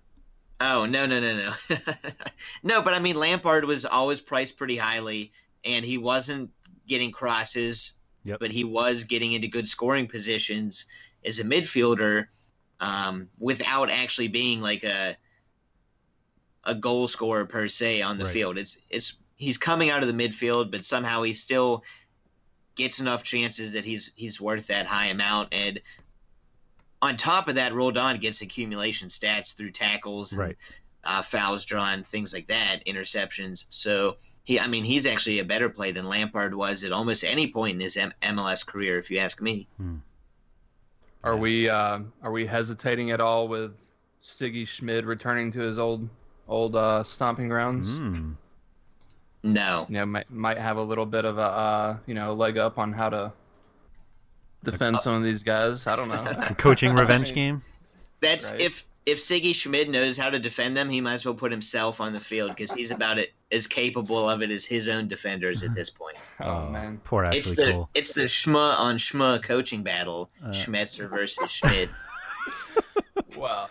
[0.62, 1.36] Oh no no no
[1.70, 1.78] no,
[2.64, 2.82] no!
[2.82, 5.32] But I mean, Lampard was always priced pretty highly,
[5.66, 6.50] and he wasn't
[6.88, 7.94] getting crosses,
[8.24, 8.40] Yep.
[8.40, 10.86] but he was getting into good scoring positions
[11.26, 12.28] as a midfielder,
[12.80, 15.16] um, without actually being like a
[16.64, 18.34] a goal scorer per se on the Right.
[18.34, 18.58] field.
[18.58, 21.84] It's it's he's coming out of the midfield, but somehow he still
[22.76, 25.80] gets enough chances that he's he's worth that high amount and.
[27.02, 30.58] On top of that, Roldan gets accumulation stats through tackles and Right.
[31.04, 33.66] uh, fouls drawn, things like that, interceptions.
[33.70, 37.52] So he, I mean, he's actually a better play than Lampard was at almost any
[37.52, 39.68] point in his M- MLS career, if you ask me.
[41.24, 43.84] Are we uh, are we hesitating at all with
[44.22, 46.08] Sigi Schmid returning to his old
[46.48, 48.00] old uh, stomping grounds?
[48.00, 48.36] Mm.
[49.46, 52.58] No, You know, might might have a little bit of a uh, you know leg
[52.58, 53.32] up on how to
[54.64, 55.86] defend some of these guys.
[55.88, 56.24] I don't know.
[56.58, 57.62] Coaching revenge game.
[58.22, 58.62] that's Right.
[58.62, 62.02] if if Sigi Schmid knows how to defend them, he might as well put himself
[62.02, 65.62] on the field because he's about it as capable of it as his own defenders
[65.62, 66.18] at this point.
[66.40, 67.00] oh man.
[67.04, 67.90] Poor Ashley It's the Cole.
[67.94, 70.48] it's the schma on schma coaching battle, Uh.
[70.50, 71.90] Schmetzer versus Schmid.
[73.36, 73.68] Wow.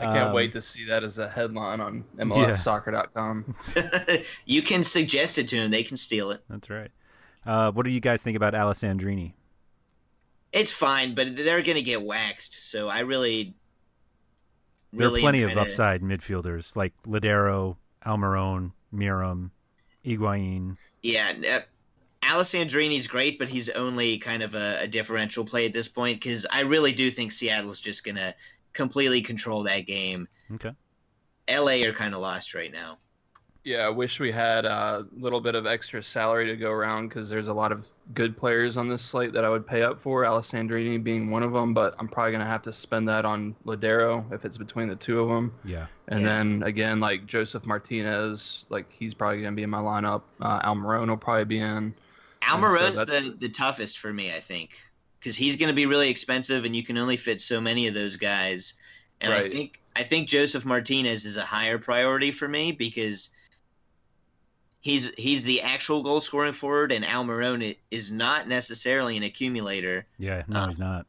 [0.00, 2.24] I can't Um, wait to see that as a headline on Yeah.
[2.24, 3.54] MLSsoccer.com.
[4.46, 6.42] you can suggest it to them; they can steal it.
[6.48, 6.90] That's right.
[7.46, 9.32] Uh, what do you guys think about Alessandrini?
[10.52, 12.70] It's fine, but they're gonna get waxed.
[12.70, 13.54] So I really,
[14.92, 19.50] There are plenty of kinda- upside midfielders like Lodeiro, Almiron, Meram,
[20.04, 20.76] Higuain.
[21.02, 21.60] Yeah, uh,
[22.26, 26.44] Alessandrini's great, but he's only kind of a, a differential play at this point because
[26.50, 28.34] I really do think Seattle's just gonna
[28.72, 30.28] completely control that game.
[30.54, 30.72] Okay.
[31.48, 32.98] LA are kind of lost right now.
[33.62, 37.28] Yeah, I wish we had a little bit of extra salary to go around because
[37.28, 40.22] there's a lot of good players on this slate that I would pay up for,
[40.22, 43.54] Alessandrini being one of them, but I'm probably going to have to spend that on
[43.66, 45.52] Lodeiro if it's between the two of them.
[45.62, 45.86] Yeah.
[46.08, 46.26] And Yeah.
[46.28, 50.22] then again, like Josef Martinez, like he's probably going to be in my lineup.
[50.40, 51.94] Uh, Almiron will probably be in.
[52.48, 54.78] Almiron's that's- the, the toughest for me, I think,
[55.20, 57.94] because he's going to be really expensive, and you can only fit so many of
[57.94, 58.74] those guys.
[59.20, 63.30] And I think I think Josef Martinez is a higher priority for me because
[64.80, 70.06] he's he's the actual goal scoring forward, and Almiron i- is not necessarily an accumulator.
[70.18, 70.42] Yeah.
[70.48, 71.06] No, Uh, he's not.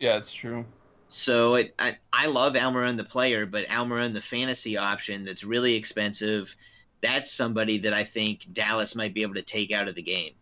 [0.00, 0.64] Yeah, it's true.
[1.08, 5.74] So it, I, I love Almiron the player, but Almiron the fantasy option that's really
[5.76, 6.56] expensive.
[7.02, 10.32] That's somebody that I think Dallas might be able to take out of the game.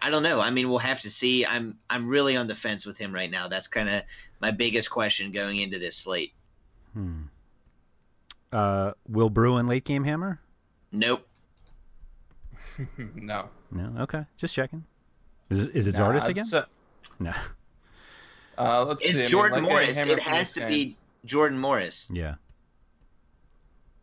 [0.00, 0.40] I don't know.
[0.40, 1.44] I mean, we'll have to see.
[1.46, 3.48] I'm I'm really on the fence with him right now.
[3.48, 4.02] That's kind of
[4.40, 6.32] my biggest question going into this slate.
[6.92, 7.22] Hmm.
[8.52, 10.40] Uh, Will Bruin late game hammer?
[10.92, 11.26] Nope.
[13.14, 13.48] no.
[13.70, 13.92] No.
[14.02, 14.24] Okay.
[14.36, 14.84] Just checking.
[15.50, 16.44] Is is it Nah, Zardes again?
[16.44, 16.62] say-
[17.18, 17.32] No.
[18.58, 19.08] uh, let's see.
[19.08, 19.98] I It's mean, Jordan like Morris.
[19.98, 20.68] It has to game.
[20.68, 22.06] be Jordan Morris.
[22.10, 22.34] Yeah.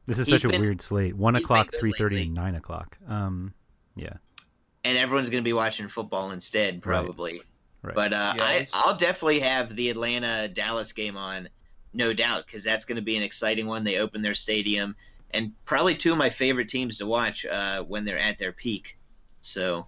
[0.05, 1.15] This is He's such a weird slate.
[1.15, 2.97] One o'clock, been good three thirty, and nine o'clock.
[3.07, 3.53] Um,
[3.95, 4.13] yeah.
[4.83, 7.41] And everyone's going to be watching football instead, probably.
[7.81, 7.95] Right.
[7.95, 11.49] But uh, Yeah, I, I'll definitely have the Atlanta Dallas game on,
[11.93, 13.83] no doubt, because that's going to be an exciting one.
[13.83, 14.95] They open their stadium,
[15.31, 18.97] and probably two of my favorite teams to watch uh, when they're at their peak.
[19.41, 19.87] So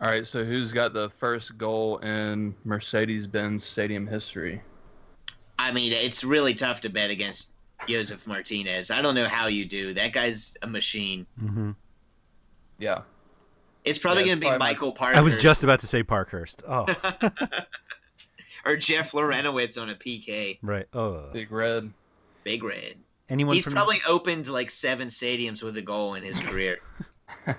[0.00, 4.62] All right, so who's got the first goal in Mercedes-Benz Stadium history?
[5.58, 7.50] I mean, it's really tough to bet against
[7.88, 8.90] Josef Martinez.
[8.90, 9.92] I don't know how you do.
[9.94, 11.26] That guy's a machine.
[11.38, 11.72] hmm
[12.78, 13.02] Yeah.
[13.84, 15.16] It's probably Yeah, going to be Michael Parker.
[15.16, 16.62] I was just about to say Parkhurst.
[16.68, 16.86] Oh,
[18.66, 20.58] or Jeff Larentowicz on a PK.
[20.62, 20.86] right.
[20.92, 21.90] Oh, Big Red.
[22.44, 22.96] Big Red.
[23.28, 26.78] anyone He's from probably opened like seven stadiums with a goal in his career.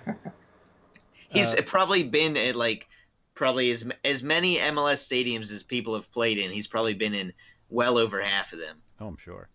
[1.29, 2.87] He's Uh, probably been at like
[3.35, 6.51] probably as as many MLS stadiums as people have played in.
[6.51, 7.33] He's probably been in
[7.69, 8.77] well over half of them.
[8.99, 9.47] Oh, I'm sure.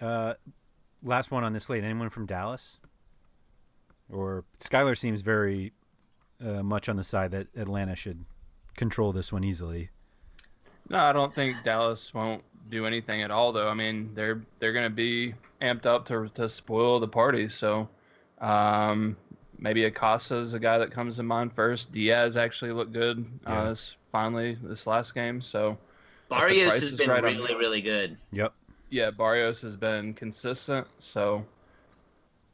[0.00, 0.34] Uh,
[1.04, 1.84] last one on this slate.
[1.84, 2.78] Anyone from Dallas?
[4.12, 5.72] Or Skylar seems very
[6.44, 8.24] uh, much on the side that Atlanta should
[8.76, 9.90] control this one easily.
[10.88, 13.68] No, I don't think Dallas won't do anything at all, though.
[13.68, 17.48] I mean, they're they're going to be amped up to to spoil the party.
[17.48, 17.88] So,
[18.40, 19.16] um,
[19.58, 21.92] maybe Acosta is a guy that comes to mind first.
[21.92, 23.60] Diaz actually looked good Yeah.
[23.62, 23.74] uh,
[24.10, 25.40] finally this last game.
[25.40, 25.78] So,
[26.24, 28.18] If Barrios has been right, I'm- really really good.
[28.32, 28.52] Yep.
[28.90, 30.86] yeah, Barrios has been consistent.
[30.98, 31.46] So,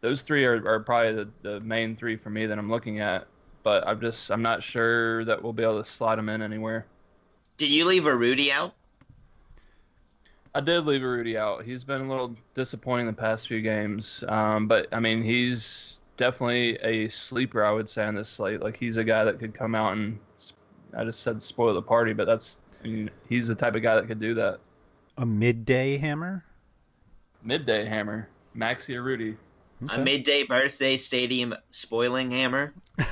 [0.00, 3.26] those three are, are probably the, the main three for me that I'm looking at.
[3.62, 6.86] but I'm just I'm not sure that we'll be able to slide them in anywhere.
[7.56, 8.74] Did you leave Urruti out?
[10.54, 11.64] I did leave Rudy out.
[11.64, 16.76] He's been a little disappointing the past few games, um, but I mean he's definitely
[16.76, 17.64] a sleeper.
[17.64, 20.18] I would say on this slate, like he's a guy that could come out and
[20.96, 23.96] I just said spoil the party, but that's I mean, he's the type of guy
[23.96, 24.60] that could do that.
[25.18, 26.44] A midday hammer.
[27.42, 28.96] Midday hammer, Maxi
[29.82, 29.94] Urruti.
[29.94, 32.74] A midday birthday stadium spoiling hammer.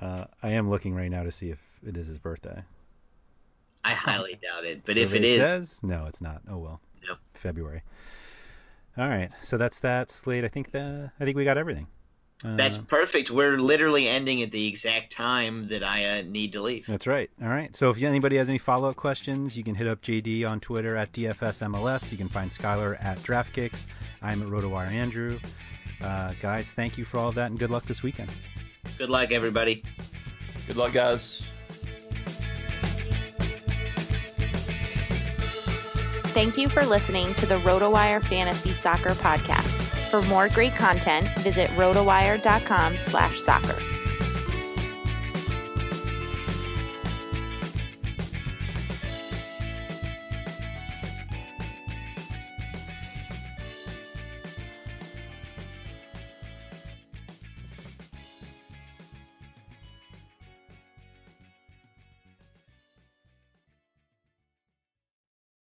[0.00, 2.64] Uh, I am looking right now to see if it is his birthday.
[3.84, 6.42] I highly doubt it, but if it Survey is, says, no, it's not.
[6.50, 6.80] Oh well.
[7.06, 7.18] Yep.
[7.34, 7.82] February.
[8.98, 10.44] All right, so that's that slate.
[10.44, 11.86] I think the I think we got everything.
[12.44, 13.30] Uh, that's perfect.
[13.30, 16.86] We're literally ending at the exact time that I uh, need to leave.
[16.86, 17.30] That's right.
[17.42, 17.74] All right.
[17.76, 20.96] So if anybody has any follow up questions, you can hit up JD on Twitter
[20.96, 22.10] at DFSMLS.
[22.10, 23.86] You can find Skylar at DraftKicks.
[24.22, 25.38] I'm at RotoWire Andrew.
[26.02, 28.30] Uh, guys, thank you for all of that and good luck this weekend.
[28.98, 29.82] Good luck, everybody.
[30.66, 31.48] Good luck, guys.
[36.32, 39.81] Thank you for listening to the RotoWire Fantasy Soccer Podcast.
[40.12, 43.91] For more great content, visit rotowire.com slash soccer.